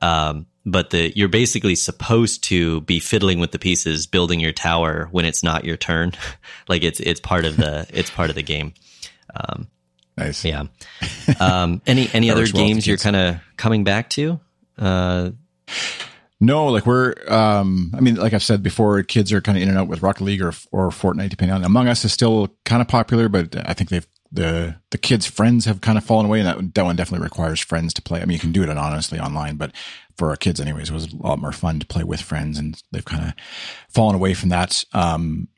Um, 0.00 0.46
but 0.66 0.90
the 0.90 1.16
you're 1.16 1.28
basically 1.28 1.76
supposed 1.76 2.42
to 2.44 2.80
be 2.82 2.98
fiddling 2.98 3.38
with 3.38 3.52
the 3.52 3.58
pieces, 3.58 4.06
building 4.06 4.40
your 4.40 4.52
tower 4.52 5.08
when 5.12 5.24
it's 5.24 5.42
not 5.42 5.64
your 5.64 5.76
turn. 5.76 6.12
like 6.68 6.82
it's 6.82 7.00
it's 7.00 7.20
part 7.20 7.44
of 7.44 7.56
the 7.56 7.86
it's 7.90 8.10
part 8.10 8.28
of 8.28 8.36
the 8.36 8.42
game. 8.42 8.74
Um, 9.34 9.68
nice. 10.18 10.44
Yeah. 10.44 10.64
Um, 11.40 11.80
any 11.86 12.10
any 12.14 12.30
other 12.30 12.46
games 12.46 12.86
you're 12.86 12.98
kind 12.98 13.16
of 13.16 13.36
coming 13.56 13.84
back 13.84 14.10
to? 14.10 14.40
Uh, 14.76 15.30
no, 16.38 16.66
like 16.66 16.84
we're, 16.84 17.14
um, 17.28 17.92
I 17.96 18.00
mean, 18.00 18.16
like 18.16 18.34
I've 18.34 18.42
said 18.42 18.62
before, 18.62 19.02
kids 19.02 19.32
are 19.32 19.40
kind 19.40 19.56
of 19.56 19.62
in 19.62 19.70
and 19.70 19.78
out 19.78 19.88
with 19.88 20.02
Rocket 20.02 20.22
League 20.22 20.42
or, 20.42 20.52
or 20.70 20.90
Fortnite, 20.90 21.30
depending 21.30 21.54
on. 21.54 21.64
Among 21.64 21.88
Us 21.88 22.04
is 22.04 22.12
still 22.12 22.54
kind 22.66 22.82
of 22.82 22.88
popular, 22.88 23.30
but 23.30 23.56
I 23.66 23.72
think 23.72 23.88
they've 23.88 24.06
the 24.32 24.76
the 24.90 24.98
kids' 24.98 25.26
friends 25.26 25.64
have 25.64 25.80
kind 25.80 25.96
of 25.96 26.04
fallen 26.04 26.26
away, 26.26 26.40
and 26.40 26.48
that 26.48 26.74
that 26.74 26.84
one 26.84 26.96
definitely 26.96 27.24
requires 27.24 27.60
friends 27.60 27.94
to 27.94 28.02
play. 28.02 28.20
I 28.20 28.24
mean, 28.24 28.34
you 28.34 28.38
can 28.40 28.52
do 28.52 28.62
it 28.62 28.68
anonymously 28.68 29.18
online, 29.18 29.56
but 29.56 29.72
for 30.16 30.30
our 30.30 30.36
kids, 30.36 30.60
anyways, 30.60 30.90
it 30.90 30.94
was 30.94 31.12
a 31.12 31.16
lot 31.16 31.38
more 31.38 31.52
fun 31.52 31.78
to 31.80 31.86
play 31.86 32.04
with 32.04 32.20
friends, 32.20 32.58
and 32.58 32.82
they've 32.92 33.04
kind 33.04 33.24
of 33.24 33.32
fallen 33.88 34.14
away 34.14 34.34
from 34.34 34.48
that 34.50 34.84
um, 34.92 35.48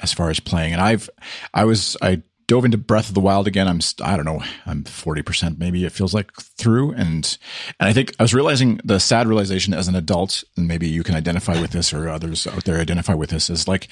as 0.00 0.12
far 0.12 0.30
as 0.30 0.40
playing. 0.40 0.72
And 0.72 0.80
I've 0.80 1.10
I 1.52 1.64
was 1.64 1.96
I 2.00 2.22
dove 2.46 2.64
into 2.64 2.76
Breath 2.78 3.08
of 3.08 3.14
the 3.14 3.20
Wild 3.20 3.46
again. 3.46 3.68
I'm 3.68 3.80
I 4.02 4.16
don't 4.16 4.26
know, 4.26 4.42
I'm 4.66 4.84
40% 4.84 5.58
maybe 5.58 5.84
it 5.84 5.92
feels 5.92 6.14
like 6.14 6.32
through 6.34 6.92
and 6.92 7.38
and 7.80 7.88
I 7.88 7.92
think 7.92 8.14
I 8.18 8.22
was 8.22 8.34
realizing 8.34 8.80
the 8.84 9.00
sad 9.00 9.26
realization 9.26 9.72
as 9.72 9.88
an 9.88 9.94
adult 9.94 10.44
and 10.56 10.68
maybe 10.68 10.88
you 10.88 11.02
can 11.02 11.14
identify 11.14 11.58
with 11.58 11.70
this 11.70 11.92
or 11.92 12.08
others 12.08 12.46
out 12.46 12.64
there 12.64 12.78
identify 12.78 13.14
with 13.14 13.30
this 13.30 13.48
is 13.48 13.66
like 13.66 13.88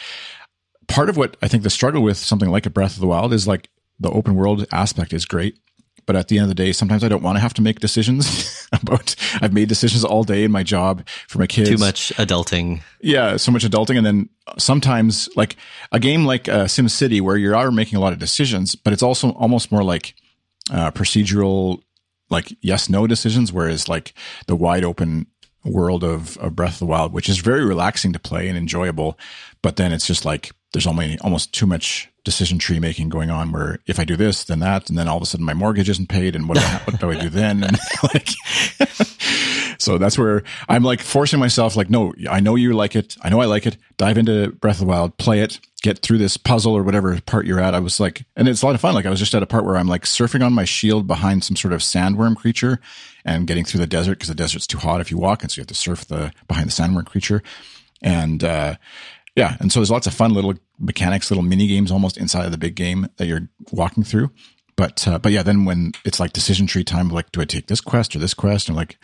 part 0.87 1.09
of 1.09 1.17
what 1.17 1.37
I 1.43 1.49
think 1.49 1.63
the 1.63 1.71
struggle 1.71 2.03
with 2.03 2.19
something 2.19 2.51
like 2.51 2.67
a 2.67 2.71
Breath 2.71 2.95
of 2.95 3.01
the 3.01 3.07
Wild 3.07 3.33
is 3.33 3.49
like 3.49 3.71
the 3.99 4.11
open 4.11 4.35
world 4.35 4.67
aspect 4.73 5.13
is 5.13 5.25
great. 5.25 5.59
But 6.07 6.17
at 6.17 6.29
the 6.29 6.39
end 6.39 6.45
of 6.45 6.49
the 6.49 6.55
day, 6.55 6.73
sometimes 6.73 7.05
I 7.05 7.09
don't 7.09 7.23
want 7.23 7.37
to 7.37 7.41
have 7.41 7.55
to 7.55 7.63
make 7.63 7.81
decisions 7.81 8.69
about, 8.73 9.15
I've 9.41 9.53
made 9.53 9.69
decisions 9.69 10.05
all 10.05 10.25
day 10.25 10.45
in 10.45 10.51
my 10.51 10.63
job 10.63 11.07
for 11.29 11.39
my 11.39 11.47
kids. 11.47 11.71
Too 11.71 11.79
much 11.79 12.13
adulting. 12.17 12.83
Yeah. 13.01 13.37
So 13.37 13.53
much 13.53 13.65
adulting. 13.65 13.97
And 13.97 14.07
then 14.07 14.29
sometimes 14.59 15.29
like 15.37 15.57
a 15.93 16.01
game 16.01 16.25
like 16.25 16.49
uh, 16.49 16.67
Sim 16.67 16.89
City 16.89 17.21
where 17.21 17.37
you 17.37 17.55
are 17.55 17.71
making 17.71 17.99
a 17.99 18.01
lot 18.01 18.13
of 18.13 18.19
decisions, 18.19 18.75
but 18.75 18.93
it's 18.93 19.03
also 19.03 19.31
almost 19.31 19.71
more 19.71 19.85
like 19.85 20.15
uh, 20.71 20.91
procedural, 20.91 21.83
like 22.31 22.57
yes, 22.61 22.89
no 22.89 23.07
decisions. 23.07 23.53
Whereas 23.53 23.89
like 23.89 24.15
the 24.47 24.57
wide 24.57 24.85
open 24.85 25.27
world 25.65 26.03
of, 26.03 26.37
of 26.39 26.57
Breath 26.57 26.75
of 26.75 26.79
the 26.81 26.87
Wild, 26.87 27.13
which 27.13 27.29
is 27.29 27.39
very 27.39 27.65
relaxing 27.65 28.13
to 28.13 28.19
play 28.19 28.49
and 28.49 28.59
enjoyable. 28.59 29.19
But 29.63 29.77
then 29.77 29.93
it's 29.93 30.07
just 30.07 30.25
like 30.25 30.51
there's 30.73 30.87
only 30.87 31.19
almost 31.21 31.53
too 31.53 31.67
much 31.67 32.12
decision 32.25 32.59
tree 32.59 32.79
making 32.79 33.09
going 33.09 33.31
on 33.31 33.51
where 33.51 33.79
if 33.87 33.99
I 33.99 34.05
do 34.05 34.17
this, 34.17 34.45
then 34.45 34.61
that, 34.61 34.89
and 34.89 34.97
then 34.97 35.09
all 35.09 35.17
of 35.17 35.23
a 35.23 35.27
sudden 35.27 35.45
my 35.45 35.55
mortgage 35.55 35.89
isn't 35.89 36.09
paid 36.09 36.37
and 36.37 36.49
what, 36.49 36.59
do 36.59 36.65
I, 36.65 36.81
what 36.85 37.01
do 37.01 37.11
I 37.11 37.19
do 37.19 37.29
then? 37.29 37.65
And 37.65 37.79
like, 38.15 38.29
so 39.79 39.99
that's 39.99 40.17
where 40.17 40.45
I'm 40.69 40.85
like 40.85 41.01
forcing 41.01 41.41
myself, 41.41 41.77
like, 41.77 41.91
no, 41.91 42.15
I 42.31 42.41
know 42.41 42.55
you 42.55 42.73
like 42.75 42.95
it. 42.95 43.17
I 43.23 43.29
know 43.29 43.41
I 43.41 43.47
like 43.47 43.67
it. 43.67 43.77
Dive 43.97 44.19
into 44.19 44.53
Breath 44.53 44.77
of 44.77 44.81
the 44.81 44.87
Wild, 44.87 45.17
play 45.17 45.41
it, 45.41 45.59
get 45.83 45.99
through 45.99 46.19
this 46.19 46.37
puzzle 46.37 46.77
or 46.77 46.85
whatever 46.85 47.21
part 47.23 47.45
you're 47.47 47.61
at. 47.61 47.75
I 47.75 47.81
was 47.81 47.99
like, 47.99 48.25
and 48.37 48.49
it's 48.49 48.63
a 48.63 48.67
lot 48.67 48.77
of 48.77 48.81
fun. 48.81 48.95
Like 48.95 49.07
I 49.07 49.11
was 49.11 49.19
just 49.19 49.35
at 49.35 49.43
a 49.43 49.47
part 49.47 49.65
where 49.65 49.77
I'm 49.77 49.89
like 49.89 50.05
surfing 50.05 50.45
on 50.45 50.53
my 50.53 50.65
shield 50.65 51.07
behind 51.07 51.43
some 51.43 51.57
sort 51.57 51.75
of 51.75 51.81
sandworm 51.81 52.37
creature 52.37 52.79
and 53.25 53.47
getting 53.47 53.65
through 53.65 53.81
the 53.81 53.87
desert 53.87 54.15
because 54.15 54.29
the 54.29 54.35
desert's 54.35 54.67
too 54.67 54.79
hot 54.79 55.01
if 55.01 55.11
you 55.11 55.19
walk. 55.19 55.43
And 55.43 55.51
so 55.51 55.59
you 55.59 55.63
have 55.63 55.69
to 55.69 55.75
surf 55.75 56.05
the 56.05 56.33
behind 56.47 56.69
the 56.69 56.73
sandworm 56.73 57.07
creature. 57.07 57.43
And, 58.01 58.43
uh, 58.45 58.77
yeah. 59.37 59.57
And 59.61 59.73
so 59.73 59.81
there's 59.81 59.91
lots 59.91 60.07
of 60.07 60.15
fun 60.15 60.35
little 60.35 60.55
mechanics, 60.79 61.31
little 61.31 61.43
mini 61.45 61.67
games 61.67 61.91
almost 61.91 62.17
inside 62.17 62.45
of 62.45 62.53
the 62.53 62.59
big 62.59 62.75
game 62.75 63.09
that 63.17 63.27
you're 63.27 63.49
walking 63.71 64.05
through. 64.05 64.31
But, 64.77 65.07
uh, 65.07 65.19
but 65.19 65.33
yeah, 65.33 65.43
then 65.43 65.65
when 65.65 65.93
it's 66.05 66.19
like 66.19 66.33
decision 66.33 66.67
tree 66.67 66.85
time, 66.85 67.09
like, 67.09 67.31
do 67.33 67.41
I 67.41 67.45
take 67.45 67.67
this 67.67 67.81
quest 67.81 68.17
or 68.17 68.19
this 68.19 68.35
quest? 68.35 68.69
And 68.69 68.77
like, 68.77 68.99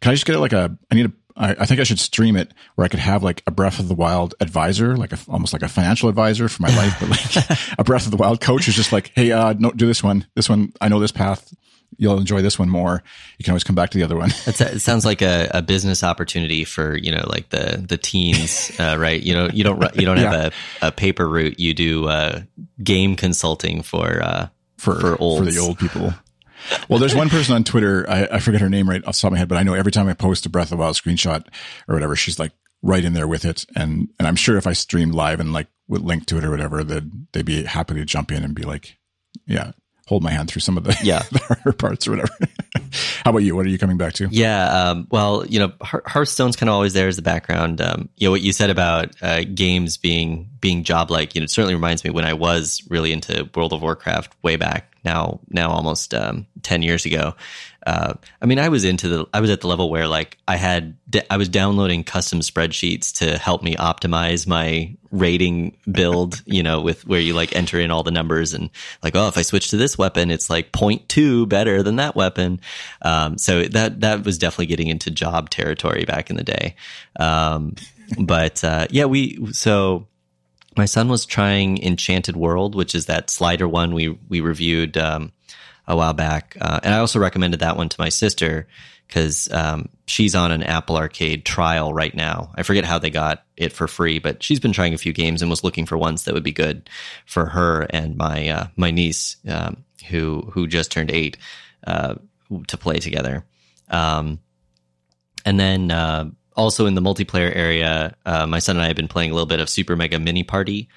can 0.00 0.10
I 0.10 0.14
just 0.14 0.26
get 0.26 0.36
it 0.36 0.40
like 0.40 0.52
a, 0.52 0.76
I 0.90 0.94
need 0.94 1.06
a, 1.06 1.12
I, 1.36 1.50
I 1.60 1.66
think 1.66 1.80
I 1.80 1.84
should 1.84 1.98
stream 1.98 2.36
it 2.36 2.52
where 2.74 2.84
I 2.84 2.88
could 2.88 3.00
have 3.00 3.22
like 3.22 3.42
a 3.46 3.50
Breath 3.50 3.78
of 3.78 3.88
the 3.88 3.94
Wild 3.94 4.34
advisor, 4.40 4.96
like 4.96 5.12
a, 5.12 5.18
almost 5.28 5.52
like 5.52 5.62
a 5.62 5.68
financial 5.68 6.08
advisor 6.08 6.48
for 6.48 6.62
my 6.62 6.76
life, 6.76 6.96
but 7.00 7.08
like 7.08 7.60
a 7.78 7.84
Breath 7.84 8.04
of 8.04 8.10
the 8.10 8.16
Wild 8.16 8.40
coach 8.40 8.68
is 8.68 8.74
just 8.74 8.92
like, 8.92 9.12
Hey, 9.14 9.32
uh, 9.32 9.54
no, 9.58 9.70
do 9.70 9.86
this 9.86 10.02
one. 10.02 10.26
This 10.34 10.48
one, 10.48 10.72
I 10.80 10.88
know 10.88 11.00
this 11.00 11.12
path 11.12 11.52
you'll 11.96 12.18
enjoy 12.18 12.42
this 12.42 12.58
one 12.58 12.68
more. 12.68 13.02
You 13.38 13.44
can 13.44 13.52
always 13.52 13.64
come 13.64 13.76
back 13.76 13.90
to 13.90 13.98
the 13.98 14.04
other 14.04 14.16
one. 14.16 14.30
it 14.46 14.80
sounds 14.80 15.04
like 15.04 15.22
a, 15.22 15.50
a, 15.52 15.62
business 15.62 16.02
opportunity 16.02 16.64
for 16.64 16.96
you 16.96 17.12
know 17.12 17.24
like 17.26 17.50
the 17.50 17.84
the 17.86 17.96
teens, 17.96 18.72
uh, 18.78 18.96
right? 18.98 19.22
You 19.22 19.34
know 19.34 19.48
you 19.52 19.64
don't 19.64 19.82
you 19.96 20.06
don't 20.06 20.18
have 20.18 20.32
yeah. 20.32 20.50
a, 20.82 20.88
a 20.88 20.92
paper 20.92 21.28
route. 21.28 21.58
You 21.58 21.74
do 21.74 22.08
uh, 22.08 22.42
game 22.82 23.16
consulting 23.16 23.82
for 23.82 24.22
uh, 24.22 24.48
for 24.76 25.00
for, 25.00 25.16
for 25.16 25.44
the 25.44 25.58
old 25.58 25.78
people. 25.78 26.14
Well, 26.88 26.98
there's 26.98 27.14
one 27.14 27.28
person 27.28 27.54
on 27.54 27.64
Twitter. 27.64 28.08
I, 28.08 28.28
I 28.32 28.38
forget 28.38 28.60
her 28.60 28.70
name 28.70 28.88
right 28.88 29.04
off 29.04 29.16
the 29.16 29.20
top 29.20 29.28
of 29.28 29.32
my 29.32 29.38
head, 29.38 29.48
but 29.48 29.58
I 29.58 29.62
know 29.62 29.74
every 29.74 29.92
time 29.92 30.08
I 30.08 30.14
post 30.14 30.46
a 30.46 30.48
Breath 30.48 30.66
of 30.66 30.70
the 30.70 30.76
Wild 30.78 30.96
screenshot 30.96 31.46
or 31.88 31.94
whatever, 31.94 32.16
she's 32.16 32.38
like 32.38 32.52
right 32.82 33.04
in 33.04 33.12
there 33.12 33.28
with 33.28 33.44
it. 33.44 33.66
And 33.76 34.08
and 34.18 34.28
I'm 34.28 34.36
sure 34.36 34.56
if 34.56 34.66
I 34.66 34.72
streamed 34.72 35.14
live 35.14 35.40
and 35.40 35.52
like 35.52 35.68
would 35.88 36.02
link 36.02 36.26
to 36.26 36.38
it 36.38 36.44
or 36.44 36.50
whatever, 36.50 36.82
they'd 36.84 37.10
they'd 37.32 37.44
be 37.44 37.64
happy 37.64 37.94
to 37.94 38.04
jump 38.04 38.32
in 38.32 38.44
and 38.44 38.54
be 38.54 38.62
like, 38.62 38.96
yeah, 39.46 39.72
hold 40.06 40.22
my 40.22 40.30
hand 40.30 40.50
through 40.50 40.60
some 40.60 40.76
of 40.76 40.84
the, 40.84 40.96
yeah. 41.02 41.22
the 41.32 41.38
harder 41.38 41.72
parts 41.72 42.06
or 42.06 42.12
whatever. 42.12 42.32
How 43.24 43.30
about 43.30 43.38
you? 43.38 43.56
What 43.56 43.66
are 43.66 43.70
you 43.70 43.78
coming 43.78 43.96
back 43.96 44.12
to? 44.14 44.28
Yeah. 44.30 44.90
Um, 44.90 45.06
well, 45.10 45.46
you 45.46 45.58
know, 45.58 45.72
Hearthstone's 45.80 46.56
kind 46.56 46.68
of 46.68 46.74
always 46.74 46.92
there 46.92 47.08
as 47.08 47.16
the 47.16 47.22
background. 47.22 47.80
Um, 47.80 48.08
you 48.16 48.26
know, 48.26 48.30
what 48.30 48.42
you 48.42 48.52
said 48.52 48.70
about 48.70 49.14
uh, 49.22 49.42
games 49.42 49.96
being 49.96 50.50
being 50.60 50.84
job 50.84 51.10
like, 51.10 51.34
you 51.34 51.40
know, 51.40 51.44
it 51.44 51.50
certainly 51.50 51.74
reminds 51.74 52.04
me 52.04 52.10
when 52.10 52.24
I 52.24 52.34
was 52.34 52.82
really 52.88 53.12
into 53.12 53.48
World 53.54 53.72
of 53.72 53.82
Warcraft 53.82 54.34
way 54.42 54.56
back 54.56 54.94
now, 55.04 55.40
now 55.50 55.70
almost 55.70 56.14
um, 56.14 56.46
10 56.62 56.82
years 56.82 57.04
ago. 57.04 57.34
Uh, 57.86 58.14
I 58.40 58.46
mean, 58.46 58.58
I 58.58 58.70
was 58.70 58.84
into 58.84 59.08
the, 59.08 59.26
I 59.34 59.40
was 59.40 59.50
at 59.50 59.60
the 59.60 59.66
level 59.66 59.90
where 59.90 60.08
like 60.08 60.38
I 60.48 60.56
had, 60.56 60.96
I 61.30 61.36
was 61.36 61.48
downloading 61.48 62.02
custom 62.02 62.40
spreadsheets 62.40 63.18
to 63.18 63.36
help 63.36 63.62
me 63.62 63.76
optimize 63.76 64.46
my 64.46 64.96
rating 65.10 65.76
build, 65.90 66.42
you 66.46 66.62
know, 66.62 66.80
with 66.80 67.06
where 67.06 67.20
you 67.20 67.34
like 67.34 67.54
enter 67.54 67.78
in 67.78 67.90
all 67.90 68.02
the 68.02 68.10
numbers 68.10 68.54
and 68.54 68.70
like, 69.02 69.14
oh, 69.14 69.28
if 69.28 69.36
I 69.36 69.42
switch 69.42 69.68
to 69.70 69.76
this 69.76 69.98
weapon, 69.98 70.30
it's 70.30 70.48
like 70.48 70.72
0.2 70.72 71.48
better 71.48 71.82
than 71.82 71.96
that 71.96 72.16
weapon. 72.16 72.60
Um, 73.02 73.36
so 73.36 73.64
that, 73.64 74.00
that 74.00 74.24
was 74.24 74.38
definitely 74.38 74.66
getting 74.66 74.88
into 74.88 75.10
job 75.10 75.50
territory 75.50 76.04
back 76.04 76.30
in 76.30 76.36
the 76.36 76.44
day. 76.44 76.76
Um, 77.20 77.74
but, 78.18 78.64
uh, 78.64 78.86
yeah, 78.90 79.04
we, 79.04 79.52
so, 79.52 80.06
my 80.76 80.86
son 80.86 81.08
was 81.08 81.24
trying 81.24 81.82
Enchanted 81.82 82.36
World, 82.36 82.74
which 82.74 82.94
is 82.94 83.06
that 83.06 83.30
slider 83.30 83.68
one 83.68 83.94
we 83.94 84.08
we 84.28 84.40
reviewed 84.40 84.96
um, 84.96 85.32
a 85.86 85.96
while 85.96 86.14
back, 86.14 86.56
uh, 86.60 86.80
and 86.82 86.94
I 86.94 86.98
also 86.98 87.18
recommended 87.18 87.60
that 87.60 87.76
one 87.76 87.88
to 87.88 88.00
my 88.00 88.08
sister 88.08 88.66
because 89.06 89.50
um, 89.52 89.88
she's 90.06 90.34
on 90.34 90.50
an 90.50 90.62
Apple 90.62 90.96
Arcade 90.96 91.44
trial 91.44 91.92
right 91.92 92.14
now. 92.14 92.50
I 92.54 92.62
forget 92.62 92.84
how 92.84 92.98
they 92.98 93.10
got 93.10 93.44
it 93.56 93.72
for 93.72 93.86
free, 93.86 94.18
but 94.18 94.42
she's 94.42 94.60
been 94.60 94.72
trying 94.72 94.94
a 94.94 94.98
few 94.98 95.12
games 95.12 95.42
and 95.42 95.50
was 95.50 95.62
looking 95.64 95.86
for 95.86 95.96
ones 95.96 96.24
that 96.24 96.34
would 96.34 96.42
be 96.42 96.52
good 96.52 96.88
for 97.26 97.46
her 97.46 97.82
and 97.90 98.16
my 98.16 98.48
uh, 98.48 98.66
my 98.76 98.90
niece 98.90 99.36
um, 99.48 99.84
who 100.08 100.50
who 100.52 100.66
just 100.66 100.90
turned 100.90 101.10
eight 101.10 101.36
uh, 101.86 102.14
to 102.66 102.76
play 102.76 102.98
together. 102.98 103.44
Um, 103.88 104.40
and 105.44 105.60
then 105.60 105.90
uh, 105.90 106.30
also 106.56 106.86
in 106.86 106.94
the 106.94 107.02
multiplayer 107.02 107.54
area, 107.54 108.16
uh, 108.24 108.46
my 108.46 108.58
son 108.58 108.76
and 108.76 108.84
I 108.84 108.88
have 108.88 108.96
been 108.96 109.08
playing 109.08 109.30
a 109.30 109.34
little 109.34 109.46
bit 109.46 109.60
of 109.60 109.68
Super 109.68 109.96
Mega 109.96 110.18
Mini 110.18 110.42
Party. 110.42 110.88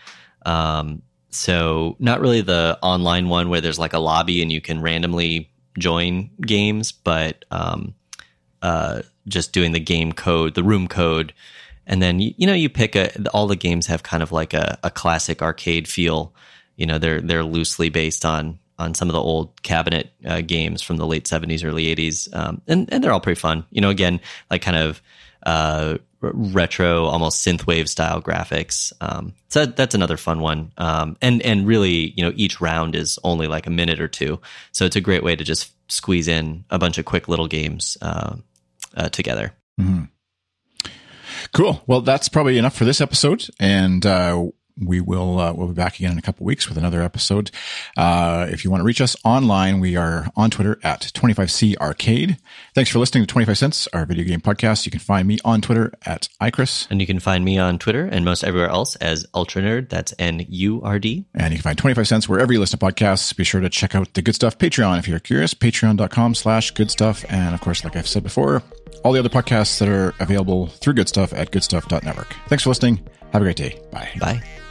Um, 0.45 1.01
so 1.29 1.95
not 1.99 2.21
really 2.21 2.41
the 2.41 2.77
online 2.81 3.29
one 3.29 3.49
where 3.49 3.61
there's 3.61 3.79
like 3.79 3.93
a 3.93 3.99
lobby 3.99 4.41
and 4.41 4.51
you 4.51 4.61
can 4.61 4.81
randomly 4.81 5.51
join 5.77 6.29
games, 6.41 6.91
but 6.91 7.45
um, 7.51 7.93
uh, 8.61 9.01
just 9.27 9.53
doing 9.53 9.71
the 9.71 9.79
game 9.79 10.13
code, 10.13 10.55
the 10.55 10.63
room 10.63 10.87
code, 10.87 11.33
and 11.85 12.01
then 12.01 12.19
you, 12.19 12.33
you 12.37 12.47
know 12.47 12.53
you 12.53 12.69
pick 12.69 12.95
a. 12.95 13.11
All 13.29 13.47
the 13.47 13.55
games 13.55 13.87
have 13.87 14.03
kind 14.03 14.23
of 14.23 14.31
like 14.31 14.53
a, 14.53 14.77
a 14.83 14.89
classic 14.89 15.41
arcade 15.41 15.87
feel. 15.87 16.33
You 16.75 16.85
know 16.85 16.97
they're 16.97 17.21
they're 17.21 17.43
loosely 17.43 17.89
based 17.89 18.25
on 18.25 18.59
on 18.79 18.93
some 18.93 19.09
of 19.09 19.13
the 19.13 19.21
old 19.21 19.61
cabinet 19.63 20.11
uh, 20.25 20.41
games 20.41 20.81
from 20.81 20.97
the 20.97 21.05
late 21.07 21.25
70s 21.25 21.65
early 21.65 21.95
80s 21.95 22.31
um, 22.35 22.61
and 22.67 22.91
and 22.93 23.03
they're 23.03 23.11
all 23.11 23.19
pretty 23.19 23.39
fun 23.39 23.65
you 23.71 23.81
know 23.81 23.89
again 23.89 24.19
like 24.51 24.61
kind 24.61 24.77
of 24.77 25.01
uh, 25.47 25.97
retro, 26.21 27.05
almost 27.05 27.45
synthwave 27.45 27.87
style 27.87 28.21
graphics. 28.21 28.91
Um, 29.01 29.33
so 29.49 29.65
that's 29.65 29.95
another 29.95 30.17
fun 30.17 30.39
one. 30.39 30.71
Um, 30.77 31.17
and 31.21 31.41
and 31.41 31.67
really, 31.67 32.13
you 32.15 32.23
know, 32.23 32.33
each 32.35 32.59
round 32.59 32.95
is 32.95 33.19
only 33.23 33.47
like 33.47 33.67
a 33.67 33.71
minute 33.71 33.99
or 33.99 34.07
two, 34.07 34.39
so 34.71 34.85
it's 34.85 34.95
a 34.95 35.01
great 35.01 35.23
way 35.23 35.35
to 35.35 35.43
just 35.43 35.71
squeeze 35.91 36.27
in 36.27 36.65
a 36.69 36.79
bunch 36.79 36.97
of 36.97 37.05
quick 37.05 37.27
little 37.27 37.47
games 37.47 37.97
uh, 38.01 38.35
uh, 38.95 39.09
together. 39.09 39.53
Mm-hmm. 39.79 40.05
Cool. 41.53 41.81
Well, 41.87 42.01
that's 42.01 42.29
probably 42.29 42.57
enough 42.57 42.75
for 42.75 42.85
this 42.85 43.01
episode, 43.01 43.47
and 43.59 44.05
uh, 44.05 44.47
we 44.83 45.01
will 45.01 45.39
uh, 45.39 45.53
we'll 45.53 45.67
be 45.67 45.73
back 45.73 45.97
again 45.99 46.11
in 46.11 46.17
a 46.17 46.21
couple 46.21 46.45
weeks 46.45 46.67
with 46.69 46.77
another 46.77 47.01
episode. 47.01 47.51
Uh, 47.95 48.47
if 48.49 48.63
you 48.63 48.71
want 48.71 48.81
to 48.81 48.85
reach 48.85 49.01
us 49.01 49.15
online, 49.23 49.79
we 49.79 49.95
are 49.95 50.27
on 50.35 50.49
Twitter 50.49 50.79
at 50.83 51.01
25C 51.13 51.77
Arcade. 51.77 52.37
Thanks 52.75 52.89
for 52.89 52.99
listening 52.99 53.23
to 53.23 53.27
25 53.27 53.57
Cents, 53.57 53.87
our 53.93 54.05
video 54.05 54.25
game 54.25 54.41
podcast. 54.41 54.85
You 54.85 54.91
can 54.91 54.99
find 54.99 55.27
me 55.27 55.37
on 55.43 55.61
Twitter 55.61 55.93
at 56.05 56.29
iChris. 56.41 56.87
And 56.89 57.01
you 57.01 57.07
can 57.07 57.19
find 57.19 57.43
me 57.43 57.57
on 57.57 57.79
Twitter 57.79 58.05
and 58.05 58.23
most 58.25 58.43
everywhere 58.43 58.69
else 58.69 58.95
as 58.97 59.25
Ultra 59.33 59.61
Nurd. 59.61 59.89
That's 59.89 60.13
N 60.19 60.45
U 60.47 60.81
R 60.81 60.99
D. 60.99 61.25
And 61.33 61.51
you 61.53 61.57
can 61.57 61.63
find 61.63 61.77
25 61.77 62.07
Cents 62.07 62.29
wherever 62.29 62.53
you 62.53 62.59
listen 62.59 62.79
to 62.79 62.85
podcasts. 62.85 63.35
Be 63.35 63.43
sure 63.43 63.61
to 63.61 63.69
check 63.69 63.95
out 63.95 64.13
the 64.13 64.21
Good 64.21 64.35
Stuff 64.35 64.57
Patreon 64.57 64.99
if 64.99 65.07
you're 65.07 65.19
curious. 65.19 65.53
Patreon.com 65.53 66.35
slash 66.35 66.71
good 66.71 66.91
stuff. 66.91 67.25
And 67.29 67.53
of 67.53 67.61
course, 67.61 67.83
like 67.83 67.95
I've 67.95 68.07
said 68.07 68.23
before, 68.23 68.63
all 69.03 69.13
the 69.13 69.19
other 69.19 69.29
podcasts 69.29 69.79
that 69.79 69.89
are 69.89 70.13
available 70.19 70.67
through 70.67 70.93
Good 70.93 71.09
Stuff 71.09 71.33
at 71.33 71.51
goodstuff.network. 71.51 72.35
Thanks 72.47 72.63
for 72.63 72.69
listening. 72.69 73.07
Have 73.33 73.41
a 73.41 73.45
great 73.45 73.57
day. 73.57 73.79
Bye. 73.91 74.09
Bye. 74.19 74.66